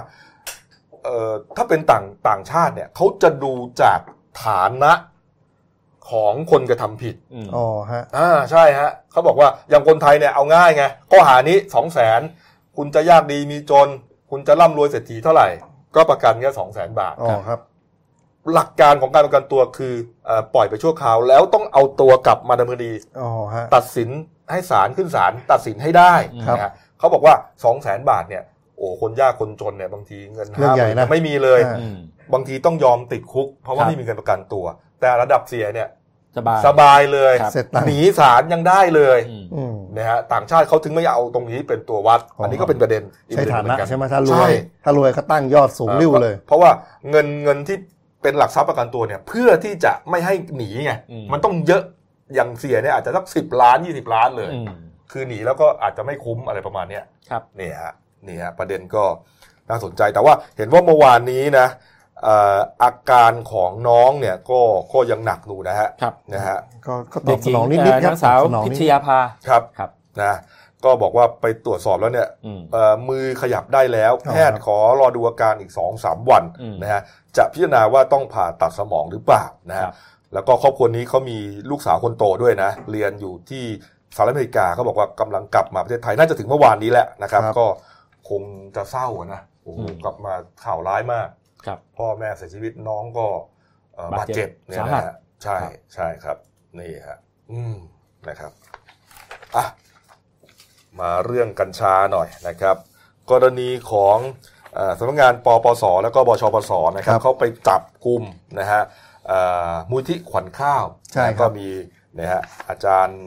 [1.04, 3.52] เอ่อถ้าเป็นต่างต่างชาติเนี่ยเขาจะดู
[3.82, 4.00] จาก
[4.44, 4.92] ฐานะ
[6.10, 12.20] ของคนกระทำผิดอืมอ๋อฮะอ่าใช่ฮะเขาบอกว่าอย่างคนไทยเนี่ยเอาง่ายไงข้อหานี้สองแสน
[12.76, 13.88] คุณจะยากดีมีจน
[14.30, 15.48] คุณจะร่ำรวยเศรษฐีเท่าไหร่
[15.96, 17.60] ก็ประกันแค่สองแสนบาทอ๋อครับ
[18.54, 19.94] หลักการของการประกันตัวคือ
[20.26, 24.10] เออปล่อยไปชั่วคราว แล้วต้องเอาตัวกลับมาดำเนินคดีอ๋อฮะตัดสิน
[24.50, 26.14] ให้ศาลขึ้นศาลตัดสินให้ได้
[26.48, 27.34] ครับนะฮะเขาบอกว่า
[27.64, 28.42] สองแสนบาทเนี่ย
[28.76, 31.96] โอ้คนยากคนจนเนี่ยบางทีเงินเรื่องห้าใหญ่หมื่นะไม่มีเลยอ่าอืม
[32.34, 34.64] บางทีต้องยอมติดคุก เพราะว่าครับไม่มีเงินประกันตัว
[35.00, 35.88] แต่ระดับเสียเนี่ย
[36.36, 44.48] สบายสบายเลยครับเสร็จตังค์หนีศาลยังได้เลยอืมอืมนะฮะต่างชาติเขาถึงไม่เอาตรงนี้เป็นตัววัดอ๋ออัอันนี้ก็เป็นประเด็นอีกใช้ประเด็ฐาเหมืนะอกัใช่ไหมถ้ารวยใช่
[44.84, 46.70] ถ้ารวยก็ตั้งยอดสูงริ้วเลย เพราะว่า
[47.10, 47.76] เงินเงินที่
[48.22, 51.82] เป็นหลักทรัพย์ประกันตัวเนี่ยเพื่อที่จะไม่ให้หนีไงอืมมันต้องเยอะ
[52.34, 54.66] อย่างเสียเนี่ยอาจจะสักสิบล้านยี่สิบล้านเลยอืม
[55.12, 57.92] คือหนีแล้วก็อาจจะไม่คุ้มอะไรประมาณเนี้ยครับนี่ฮะ
[58.26, 59.04] นี่ฮะประเด็นก็
[59.68, 64.60] น่าสนใจแต่ว่าเห็นว่าเมื่อวานนี้นะเอ่ออาการของน้องเนี่ยก็
[64.92, 69.18] ก็ยังหนักอยู่นะฮะครับนะฮะก็ก็ตเด็อกบหสญิงนองนิดเอ่ๆอครับนางสาวตอบสนองพินิดชยาภา
[69.48, 69.90] ครับครับ
[70.22, 70.34] นะ
[70.84, 77.02] ก็บอกว่าไปตรวจสอบแล้วเนี่ยอืมเอ่อมือขยับได้แล้วอ๋อแพทย์ขอรอดูอาการอีกสองสามวันอืมนะฮะ
[77.36, 79.92] จะพิจารณาว่าต้องผ่าตัดสมองหรือเปล่านะครัฮะบ
[80.34, 81.38] แล้วก็ครอบครัวนี้เขามี
[81.70, 83.64] ลูกสาวคนโตด้วยนะ เรียนอยู่ที่
[84.14, 87.66] สหรัฐอเมริกาเขาบอกว่ากำลังกลับมาประเทศไทยน่าจะถึงเมื่อวานนี้แหละนะครับครับก็
[88.30, 88.42] คง
[88.76, 91.39] จะเศร้าอะนะโอ้โหอืมกลับมาข่าวร้ายมากครับ
[91.96, 93.26] พ่อแม่เสียชีวิตน้องก็
[93.94, 96.36] เอ่อบาบาดดเจ็เจ็บบเนี่ยสานะหัสฮะใช่ครับใช่ครับ
[96.78, 97.18] นี่ฮะ
[97.50, 97.76] อืม
[98.28, 98.52] นะครับ
[99.56, 99.64] อะ
[101.00, 102.76] มาเรื่องกัญชาหน่อยนะครับ
[103.30, 104.18] กรณีของ
[104.74, 108.22] เอ่อสำนักงานปปส แล้วก็บชปสนะครับครับเขาไปจับกลุ่ม
[108.58, 108.82] นะฮะ
[109.26, 109.38] เอ่
[109.72, 111.68] อมูลที่ขวัญข้าวใช่ครับก็มี
[112.18, 113.20] นะฮะอาจารย์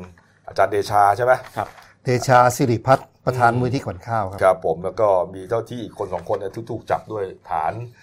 [0.47, 1.67] อาจารย์เดชาใช่ไหมครับ
[2.03, 8.02] เดชาสิริพัฒน์ประธานมูลที่ขวัญข้าวครับครับผมแล้วก็มีเจ้าที่อีกคนสองคนเนี่ยที่ถูกจับด้วยฐานเอ่อ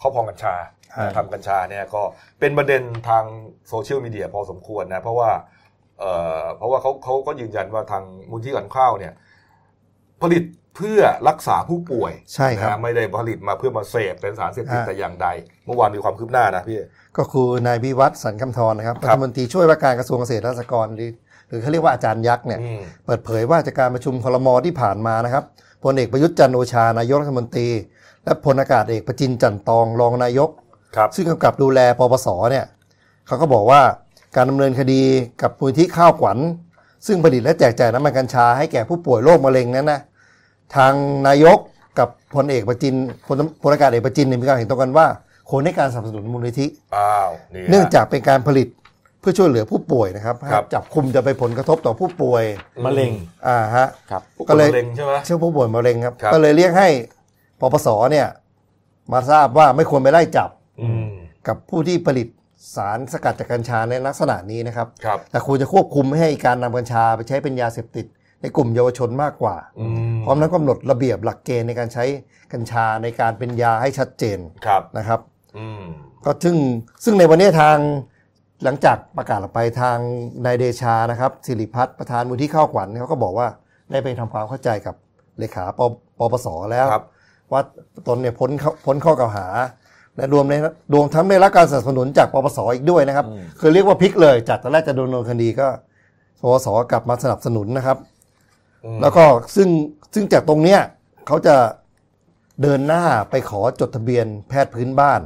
[0.00, 0.54] ครอบครองกัญชา
[0.92, 2.02] ใช่ทำกัญชาเนี่ยก็
[2.40, 3.24] เป็นประเด็นทาง
[3.68, 5.30] โซเชียลมีเดียพอสมควรนะเพราะว่า
[5.98, 9.12] เอ่อเพราะว่าเขาเขาก็ยืนยันว่าทางมูลที่ก่อนข้าวเนี่ย
[10.22, 10.42] ผลิต
[10.76, 15.26] เพื่อรักษาผู้ป่วยใช่ครับนะไม่ได้ผลิตมาเพื่อมาเสพเป็นสารเสพติดฮะแต่อย่างใด
[15.66, 16.78] เมื่อวานมีความคืบหน้านะพี่
[17.18, 21.10] ก็คือนายวิวัฒน์สันคำทรนะครับครัรับฐมนตรีช่วยว่าการกระทรวงเกษตรและสหกรณ์หรือ
[21.48, 25.44] หรือเขาเรียกว่าอาจารย์ยักษ์เนี่ยอืมเปิดเผยว่าจากการประชุมคลมที่ผ่านมานะครับ
[25.84, 27.68] พลเอกประยุทธ์จันทร์โอชานายกรัฐมนตรี
[28.24, 30.50] และพลอากาศเอกประจินจันทร์ตองรองนายก
[30.96, 32.66] ครับซึ่งกำกับดูแลปปสเนี่ย
[33.26, 33.80] เขาก็บอกว่า
[34.36, 35.02] การดำเนินคดี
[35.42, 36.38] กับมูลที่ข้าวขวัญ
[37.06, 40.00] ซึ่งผลิตและแจกจ่ายน้ำมันกัญชาให้แก่ผู้ป่วยโรคมะเร็งนั้นนะ
[40.76, 40.92] ทาง
[41.28, 41.58] นายก
[41.98, 42.94] กับพลเอกประจิน
[43.26, 45.06] พลพลอากาศเอกประจินเนี่ยมีการเห็นตรงกันว่า
[45.50, 46.66] ควรให้การสนับสนุนมูลนิธิ
[46.96, 48.68] อ้าวนี่ฮะเนื่องจากเป็นการผลิต
[49.20, 52.44] เพื่อช่วยเหลือผู้ป่วยนะครับครับจับคุมจะไปผลกระทบต่อผู้ป่วย
[52.84, 53.12] มะเร็ง
[53.48, 56.88] อ่าฮะครับผู้ก็เลยมะเร็งใช่ไหมเชื่อผู้ป่วยมะเร็งครับครับก็เลยเรียกให้
[57.60, 58.28] ปปสเนี่ย
[59.12, 60.50] มาทราบว่าไม่ควรไปไล่จับ
[60.82, 61.08] อืม
[61.48, 62.28] กับผู้ที่ผลิต
[62.76, 68.06] สารสกัดจากกัญชาในลักษณะนี้นะครับครับแต่ควรจะควบคุมไม่ให้การนำกัญชาไปใช้เป็นยาเสพติด
[68.42, 72.04] ในกลุ่มเยาวชนมากกว่าอืมพร้อมทั้งกำหนดระเบียบหลักเกณฑ์ในการใช้
[72.52, 75.20] กัญชาในการเป็นยาให้ชัดเจนครับนะครับ
[75.58, 75.82] อืม
[76.24, 76.56] ก็ซึ่ง
[77.04, 77.76] ซึ่งในวันนี้ทาง
[78.64, 79.98] หลังจากประกาศออกไปทาง
[80.44, 83.48] นายเดชานะครับสิริพัฒน์ประธานมูลที่ข้าวขวัญเขาก็บอกว่า
[83.90, 84.94] ได้ไปทำความเข้าใจกับ
[85.38, 85.80] เลขาป
[86.18, 87.04] ปปสแล้วครับ
[87.52, 87.60] ว่า
[88.08, 89.46] ตนเนี่ยพ้นเข้าพ้นข้อกล่าวหา
[90.16, 90.54] และรวมใน
[90.94, 95.68] รวมทั้งได้รับการสนับสนุนจากปปสอีกด้วยนะครับอืมคือเรียกว่าพลิกเลย จากตอนแรกจะโดนดำเนินคดีก็
[96.40, 97.98] ปปสกลับมาสนับสนุนนะครับ
[98.84, 99.24] อืมแล้วก็
[99.56, 99.68] ซึ่ง
[100.14, 100.80] ซึ่งจากตรงเนี้ย
[101.26, 101.56] เขาจะ
[102.62, 105.20] เดินหน้าไปขอจดทะเบียนแพทย์พื้นบ้าน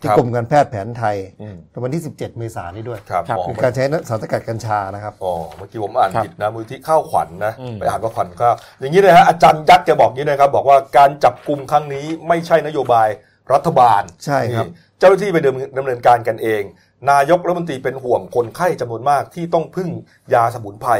[0.00, 13.08] ที่ครับกรมการแพทย์แผนไทยอืมในวันที่ 17 เมษายนนี้ด้วยครับครับอ๋อคือการใช้สารสกัดกัญชานะครับอ๋อเมื่อกี้ผมอ่านครับผิดนะมูลที่ข้าวขวัญนะอืมไปอ่านว่าขวัญข้าวอย่างนี้เลยฮะอาจารย์ยักษ์แกบอกอย่างนี้นะครับ บอกว่าการจับกลุ่มครั้งนี้ไม่ใช่นโยบาย
[13.52, 16.62] รัฐบาลใช่ครับนี่เจ้าหน้าที่ไปดำเนินดำเนินการกันเอง
[17.10, 19.88] นายกรัฐมนตรีเป็นห่วงคนไข้จำนวนมากที่ต้องพึ่ง
[20.34, 20.92] ยาสมุนไพร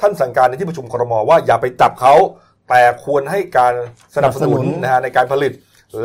[0.00, 2.14] ท่านสั่งการในที่ประชุมครมว่าอย่าไปจับเขา
[2.68, 3.74] แต่ควรให้การ
[4.16, 5.52] สนับสนุนสนับสนุนนะฮะในการผลิต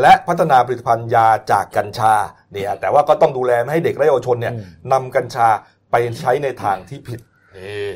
[0.02, 2.14] และพัฒนาผลิตภัณฑ์ยาจากกัญชา
[2.52, 5.48] เนี่ยแต่ว่าก็ต้องดูแลไม่ให้เด็กและเยาวชนเนี่ยอืมนำกัญชา
[5.92, 7.20] ไปใช้ในทางที่ผิด
[7.58, 7.90] นี่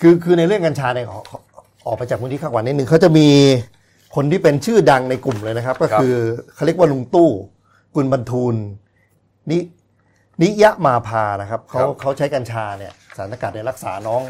[0.00, 1.38] คือคือในเรื่องกัญชาเนี่ยขอขอ
[1.86, 3.28] ออกไปจากมูลที่ข้าวขวัญนิดนึงเขาจะมี
[4.14, 6.14] คนที่เป็นชื่อดังในกลุ่มเลยนะครับ ก็คือ
[6.54, 7.30] เขาเรียกว่าลุงตู้
[7.94, 8.54] กุลบรรทูล
[9.50, 9.58] นิ
[10.42, 14.22] นิยะมาพานะครับเขาครับเขาใช้กัญชาเนี่ยสารสกัดในรักษาน้อง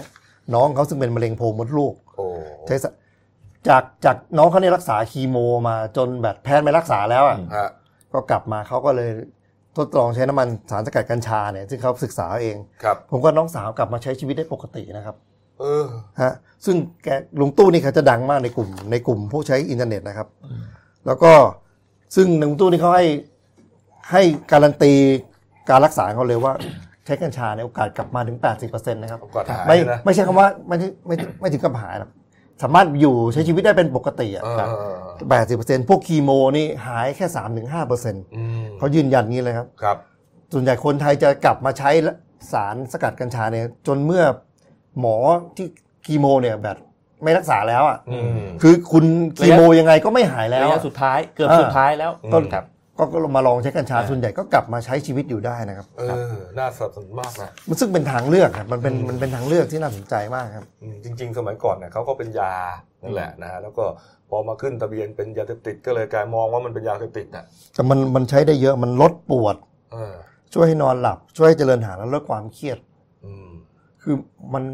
[0.54, 2.26] น้องเขาซึ่งเป็นมะเร็งโพรงมดลูกโอ้
[2.66, 2.86] ใช้ส
[3.68, 5.36] จากจากน้องเขาเนี่ยรักษาคีโม
[5.68, 7.70] มาจนแบบแพทย์ไม่รักษาแล้วอะฮะ
[8.12, 9.10] ก็กลับมาเขาก็เลย
[9.76, 15.16] ทดลองใช้น้ำมันสารสกัดกัญชาเนี่ยซึ่งเขาศึกษาเอง ครับ ผมก็น้องสาวกลับมาใช้ชีวิตได้ปกตินะครับ
[15.60, 15.84] เออ
[16.22, 16.32] ฮะ
[16.64, 17.08] ซึ่งแก
[17.40, 20.28] ลุงตู้นี่เขาจะดังมากในกลุ่ม ในกลุ่มผู้ใช้อินเทอร์เน็ตนะครับ
[21.06, 21.32] แล้วก็
[22.16, 23.06] ซึ่งลุงตู้นี่เขาให้
[24.12, 24.92] ให้การันตี
[25.70, 26.52] การรักษาเขาเลยว่า
[27.06, 32.10] ใช้กัญชาในยโอกาสกลับมาถึง 80%นะครับ โอกาสหายไม่นะ ไม่ใช่คำว่าไม่ใช่ไม่ไม่ถึงกับหายหรอก
[32.62, 39.96] สามารถอยู่ใช้ชีวิตได้เป็นปกติอะเออเออแปดสิบเปอร์เซ็นต์พวกคีโมนี่หายแค่สามถึงห้าเปอร์เซ็นต์อืมเขายืนยันงี้เลยครับครับ
[40.52, 41.90] ส่วนใหญ่คนไทยจะกลับมาใช้
[42.52, 44.24] สารสกัดกัญชาเนี่ยจนเมื่อ
[45.00, 45.16] หมอ
[45.56, 45.66] ที่
[46.06, 46.76] คีโมเนี่ยแบบ
[47.22, 49.04] ไม่รักษาแล้วอะอืมคือคุณ
[49.38, 53.04] คีโมยังไงก็ไม่หายแล้วระยะอะสุดท้ายเกือบอ่าสุดท้ายแล้วต้นครับก็ ก็
[53.36, 62.54] มาลองใช้กัญชาส่วนใหญ่ก็กลับมาใช้ชีวิตอยู่ได้นะครับเออน่าสนับสนุนมากนะมันซึ่งเป็นทางเลือกครับมันเป็นอืมมันเป็นทางเลือกที่น่าสนใจมากครับอืมจริง ๆ สมัยก่อนเนี่ยเขาก็เป็นยา
[63.02, 63.84] นั่นแหละนะฮะแล้วก็
[64.28, 69.56] พอมาขึ้นทะเบียนเป็นยาเสพติดก็เลยกลายมองว่ามันเป็นยาเสพติดน่ะแต่มันมันใช้ได้เยอะมันลดปวด
[69.92, 70.14] เออ
[70.54, 72.78] ช่วยให้นอนหลับ ช่วยให้เจริญอาหารและลดความเครียด
[73.24, 73.48] อืม
[74.02, 74.14] คือ
[74.54, 74.64] มัน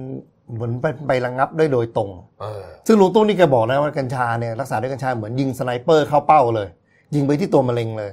[0.55, 2.11] เหมือนไปไประงับได้โดยตรง
[2.41, 6.69] เออซึ่งลุงตู้นี่แกบอกนะว่ากัญชาเนี่ยรักษาด้วยกัญชาเหมือนยิง sniper เข้าเป้าเลย
[7.15, 8.11] ยิงไปที่ตัวมะเร็งเลย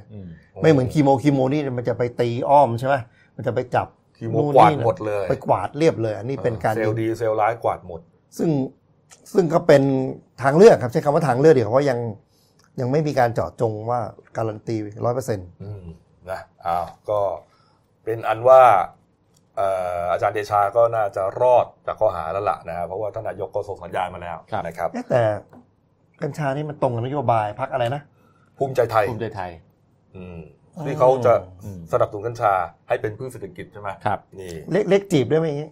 [0.62, 2.96] ไม่เหมือนคีโมคีโมนี่มันจะไปตีอ้อมใช่ไหม
[3.36, 3.88] มันจะไปจับ
[4.18, 8.02] คีโมนู่นกวาดนี่หมดเลย ไปกวาดเรียบเลยอันนี้เป็นการเซลล์ดีเซลล์ร้ายกวาดหมด
[8.38, 8.50] ซึ่ง
[9.34, 9.84] ซึ่งก็เป็น
[10.44, 12.00] ทางเลือกครับ ใช้คำว่าทางเลือกเดียวาเพราะยัง
[12.80, 14.00] ยังไม่มีการเจาะจงว่า
[14.38, 14.76] การันตี
[15.06, 15.84] ร้อยเปอร์เซ็นต์อืม
[16.32, 17.20] นะอ้าวก็
[18.04, 18.62] เป็นอันว่า
[19.58, 19.70] เอ่
[20.00, 25.24] ออาจารย์เดชาก็น่าจะรอดจากข้อหาแล้วล่ะนะฮะเพราะว่าท่านนายกก็ส่งสัญญาณมาแล้วครับนะครับแต่
[26.24, 28.02] กัญชานี่มันตรงกับนโยบายพักอะไรนะ
[28.58, 29.52] ภูมิใจไทย ภูมิใจไทย
[30.16, 30.40] อืม
[30.86, 31.34] ที่เขาจะ
[31.64, 32.54] อืมสนับสนุนกัญชา
[32.88, 35.70] ให้เป็นพืชเศรษฐกิจใช่ไหมครับ นี่เล็กเล็กจีบได้ไหมอย่างงี้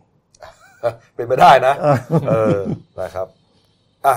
[1.15, 1.97] เป็นไปได้นะเออ
[2.29, 2.59] เออ
[3.01, 3.27] นะครับ
[4.05, 4.15] อะ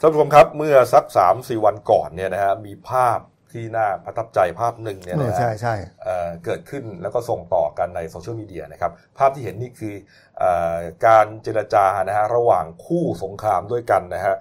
[0.00, 3.20] ท่านผู้ชมครับเมื่อสักสามสี่วันก่อนเนี่ยนะฮะมีภาพ
[3.52, 9.94] ที่น่าประทับใจภาพหนึ่งเนี่ยเออนะฮะใช่ใช่เอ่อเกิดขึ้นแล้วก็ส่งต่อกันในโซเชียลมีเดียนะครับ ภาพที่เห็นนี่คือ
[10.38, 14.34] เอ่อการเจรจานะฮะระหว่างคู่สงครามด้วยกันนะฮะ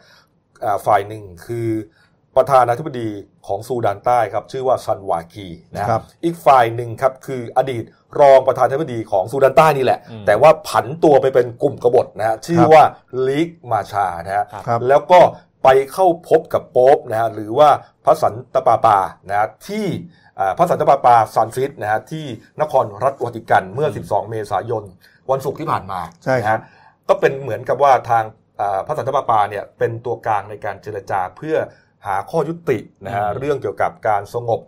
[0.66, 1.70] อ่าฝ่ายหนึ่งคือ
[2.38, 3.10] ประธานาธิบดี
[3.48, 7.84] ของซูดานใต้ครับชื่อว่าซันวากีนะฮะครับอีกฝ่ายหนึ่งครับคืออดีต
[8.20, 12.84] รองประธานาธิบดีของซูดานใต้นี่แหละอืมแต่ว่าผันตัวไปเป็นกลุ่มกบฏนะฮะชื่อครับว่า
[13.28, 15.20] ลีกมาชานะฮะครับแล้วก็
[15.64, 17.70] ไปเข้าพบกับโป๊ปนะฮะหรือว่า
[18.06, 18.98] พระสันตะปาปา
[19.30, 19.86] นะฮะที่
[20.40, 22.26] อ่าพระสันตะปาปาซานฟริสนะฮะที่
[22.62, 24.84] นครรัฐวาติกันเมื่อ 12 เมษายน
[25.32, 26.60] วันศุกร์ที่ผ่านมาใช่ครับนะฮะ
[27.10, 28.24] ก็เป็นเหมือนกับว่าทาง
[28.62, 31.56] อ่าพระสันตะปาปาเนี่ยเป็นตัวกลางในการเจรจาเพื่อ
[32.06, 34.62] หาข้อยุตินะฮะอืมเรื่องเกี่ยวกับการสงบ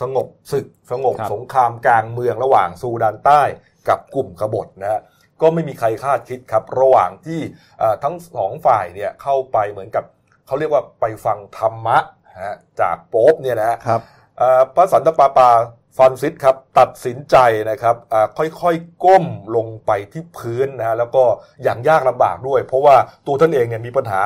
[0.00, 3.42] สงบศึกสงบครับสงครามกลางเมืองระหว่างซูดานใต้
[3.88, 5.00] กับกลุ่มกบฏนะฮะ
[5.40, 7.40] ก็ไม่มีใครคาดคิดครับ ระหว่างที่
[7.78, 10.04] เอ่อทั้งสองฝ่ายเนี่ยเข้าไปเหมือนกับ
[10.46, 14.00] เขาเรียกว่าไปฟังธรรมะนะฮะจากโป๊ปเนี่ยนะฮะครับ
[14.38, 15.50] เอ่อพระสันตะปาปา
[15.96, 17.36] ฟรานซิสครับตัดสินใจ
[17.70, 18.26] นะครับอ่า
[18.60, 19.24] ค่อยๆก้ม
[19.56, 21.24] ลงไปที่พื้นนะฮะแล้วก็
[21.62, 24.20] อย่างยากลำบากด้วย เพราะว่าตัวท่านเองเนี่ยมีปัญหา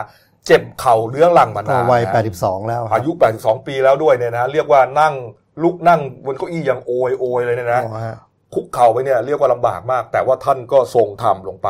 [0.48, 5.14] เจ็บเข่าเรื้อรังมาก็นานวัยนะฮะ82 แล้วครับอายุ 82 ปีแล้วด้วยเนี่ยนะฮะเรียกว่านั่ง
[5.62, 8.16] ลุกนั่งบนเก้าอี้อย่างโอยโอยเลยเนี่ยนะอ๋อฮะ
[8.54, 11.68] คุกเข่าไปเนี่ยเรียกว่าลำบากมาก แต่ว่าท่านก็ทรงทำลงไป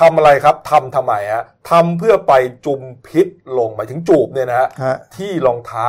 [0.00, 2.32] ทำอะไรครับทำทำไมฮะทำเพื่อไป
[2.66, 3.26] จุมพิษ
[3.58, 5.88] ลงหมายถึงจูบเนี่ยนะฮะฮะที่รองเท้า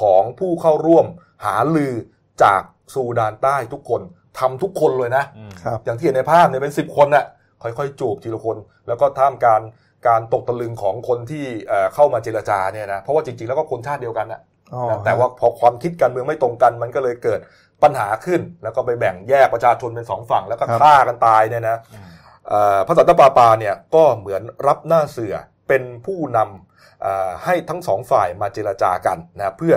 [0.00, 1.06] ของผู้เข้าร่วม
[1.44, 1.94] หาลือ
[2.42, 2.62] จาก
[2.94, 4.02] ซูดานใต้ทุกคน
[4.38, 7.24] ทำทุกคนเลยนะอืมครับอย่างที่เห็นในภาพเนี่ยเป็นสิบคนน่ะ
[7.62, 8.56] ค่อยๆ จูบทีละคน
[8.86, 9.60] แล้วก็ท่ามการ
[10.06, 14.40] การตกตะลึงของคนที่เอ่อเข้ามาเจรจาเนี่ยนะเพราะว่าจริงๆแล้วก็คนชาติเดียวกันน่ะ
[14.74, 17.40] อ๋อนะแต่ว่าพอความคิดการเมืองไม่ตรงกัน มันก็เลยเกิด
[17.82, 21.76] ปัญหาขึ้น แล้วก็ไปแบ่งแยกประชาชนเป็นสองฝั่งแล้วก็ฆ่ากันตายเนี่ยนะ
[22.48, 25.34] เอ่อพระสันตะปาปาเนี่ยก็เหมือนรับหน้าเสือ
[25.68, 29.74] เป็นผู้นำเอ่อให้ทั้งสองฝ่ายมาเจรจากันนะเพื่อ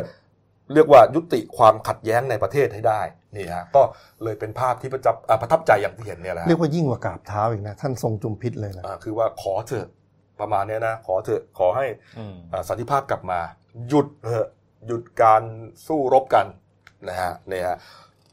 [0.73, 3.01] เรียกว่ายุติความขัดแย้งในประเทศให้ได้
[3.35, 3.81] นี่ฮะก็
[4.23, 9.87] เลยเป็นภาพที่ประจับอ่าประทับใจอย่างที่เห็นเนี่ยแหละฮะเรียกว่ายิ่งกว่ากราบเท้าอีกนะ ท่านทรงจุมพิษเลยนะอ่าคือว่าขอเถอะ
[10.41, 11.85] ประมาณเนี้ยนะขอเถอะขอให้
[12.17, 13.39] อืมอ่าสันติภาพกลับมา
[13.87, 14.49] หยุดเถอะ
[14.87, 15.41] หยุดการ
[15.87, 16.45] สู้รบกัน
[17.09, 17.77] นะฮะเนี่ยฮะ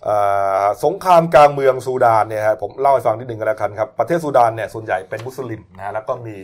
[0.06, 6.36] อ่าสงครามกลางเมืองซูดานเนี่ยฮะผมเล่าให้ฟังนิดหนึ่งกันแล้วกันครับประเทศซูดานเนี่ยส่วนใหญ่เป็นมุสลิมนะฮะแล้วก็มี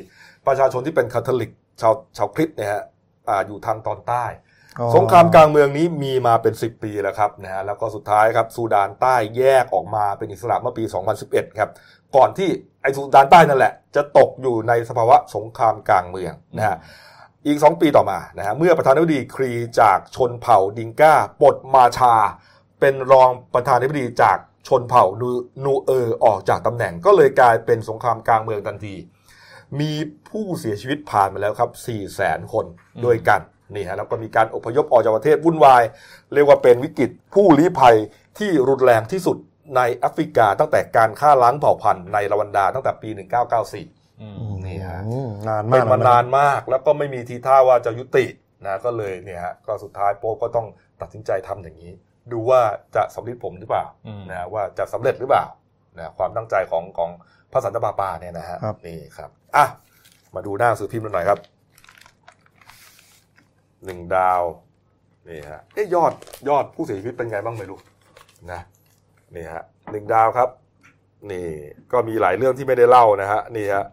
[0.47, 1.51] ประชาชนที่เป็นคาทอลิก
[1.81, 2.83] ชาวชาวคริสต์เนี่ยฮะ
[3.29, 4.25] อ่าอยู่ทางตอนใต้
[4.81, 10.85] อ๋อสงครามกลางเมืองนี้มีมาเป็น 10 ปีแล้วครับนะฮะแล้วก็สุดท้ายครับซูดานใต้แยกออกมาเป็นอิสระเมื่อปี
[11.21, 11.71] 2011 ครับ
[12.17, 12.51] ก่อนที่
[12.83, 16.77] ไอ้สุดานใต้นั่นแหละ จะตกอยู่ในสภาวะสงครามกลางเมืองนะฮะ
[17.47, 22.15] อีก 2 ปีต่อมานะฮะเมื่อประธานาธิบดีครีจากชนเผ่าดิงก้าปลดมาชา
[22.81, 24.39] เป็นรองประธานาธิบดีจาก
[24.69, 25.29] ชนเผ่านู
[25.65, 28.95] นูเออออกจากตำแหน่งก็เลยกลายเป็นสงครามกลางเมืองทันที
[29.81, 29.93] มี
[30.29, 32.67] ผู้เสียชีวิตผ่านมาแล้วครับ4 0 0แสนคน
[33.05, 33.41] ด้วยกัน
[33.75, 35.83] นี่ฮะแล้วก็มีการอพยพออกจากประเทศวุ่นวาย
[36.35, 37.97] เรียกว่าเป็นวิกฤตผู้ลี้ภัย
[38.39, 39.37] ที่รุนแรงที่สุด
[39.77, 43.09] ในแอฟริกาตั้งแต่การฆ่าล้างเผ่าพันธุ์ในรวันดาตั้งแต่ปี
[43.65, 48.25] 1994อืมนี่ฮะอืมนานเป็มานกมานานมากแล้วก็ไม่มีทีท่าว่าจะยุติ
[48.67, 50.67] นะก็เลยเนี่ยฮะก็สุดท้ายโป๊ปก็ต้อง
[51.01, 51.93] ตัดสินใจทำอย่างนี้
[52.33, 52.61] ดูว่า
[52.97, 55.45] จะสำเร็จผมหรือเปล่าอืมนะว่าจะสำเร็จหรือเปล่า
[55.99, 57.11] นะความตั้งใจของของ
[57.53, 59.67] พระสันตะปาปาเนี่ยนะฮะครับนี่ครับอะ
[60.35, 61.39] มาดูหน้าหนังสือพิมพ์หน่อยครับ
[63.85, 64.43] หนึ่งดาว
[65.29, 66.13] นี่ฮะเอ๊ะยอด
[66.49, 67.79] ยอดผู้เสียชีวิตเป็นไงบ้างไม่รู้
[68.53, 68.61] นะ
[69.37, 70.49] นี่ฮะหนึ่งดาวครับ
[71.31, 71.49] นี่
[71.93, 73.85] ก็มีหลายเรื่องที่ไม่ได้เล่านะฮะนี่ฮะ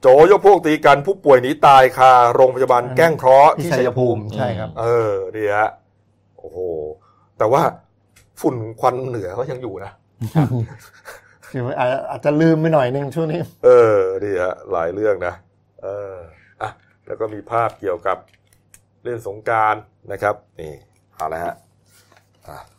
[0.00, 5.70] โจยกพวกตีกันผู้ป่วยหนีตายคาโรงพยาบาลแกล้งเคราะห์ที่ที่ชัชัยยภูภูมิมิใช่ครับ เออนี่ฮะ
[6.38, 6.58] โอ้โห
[7.38, 7.62] แต่ว่า
[8.40, 9.92] ฝุ่นควันเหนือเขายังอยู่นะ
[11.50, 15.34] คืออาจอาจจะลืมไปหน่อยนึงช่วงนี้ เออดีฮะหลายเรื่องนะ
[15.82, 16.14] เออ
[16.62, 16.70] อะ
[17.06, 18.18] แล้วก็มีภาพเกี่ยวกับ
[19.04, 19.76] เล่นสงกรานต์
[20.12, 20.72] นะครับ นี่
[21.14, 21.56] เอาละฮะอะ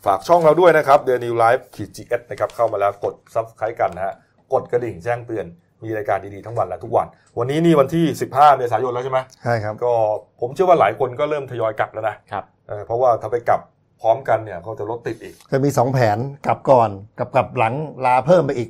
[0.06, 4.14] ฝากช่องเราด้วยนะครับเดลินิวส์ขีด TH นะครับเข้ามาแล้วกด subscribe กันนะฮะ
[4.54, 5.46] กดกระดิ่งแจ้งเตือน
[5.84, 7.08] มีรายการดีๆทั้งวันและทุกวัน
[7.38, 9.94] วันนี้นี่วันที่ 15 เมษายนแล้วใช่ไหมใช่ครับก็
[10.42, 13.62] ผมเชื่อว่าหลายคนก็เริ่มทยอยกลับแล้วนะครับเออเพราะว่าถ้าไปกลับ
[14.02, 16.90] พร้อมกันเนี่ยเขาจะรถติดอีกจะมีสองแผนกลับก่อน
[17.20, 17.74] กับกลับหลัง
[18.06, 18.70] ลาเพิ่มไปอีก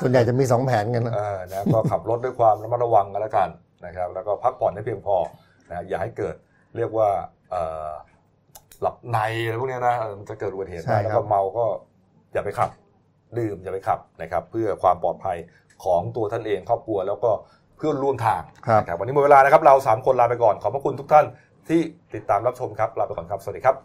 [0.00, 3.48] ส่วนใหญ่จะมีสองแผนกันนะเออนะก็ขับรถด้วยความระมัดระวังกันแล้วกัน
[3.86, 5.16] นะครับแล้วก็พักผ่อนให้เพียงพอ
[5.70, 6.34] นะอย่าให้เกิด
[6.76, 7.08] เรียกว่า
[7.50, 7.90] เอ่อ
[8.82, 11.64] หลับในอะไรพวกเนี้ยนะเออมันจะเกิดอุบัติเหตุใช่ได้ครับแล้วก็เมาก็
[12.32, 12.70] อย่าไปขับ
[13.38, 15.36] ดื่มอย่าไปขับนะครับ เพื่อความปลอดภัย
[15.84, 17.30] ของตัวท่านเองครอบครัวแล้วก็
[17.76, 21.26] เพื่อนร่วมทางครับนะครับวันนี้หมดเวลานะครับเราสามคนลาไปก่อนขอบพระคุณทุกท่าน
[21.68, 21.80] ที่
[22.14, 23.78] ติดตามรับชมครับลาไปก่อนครับ สวัสดีครับ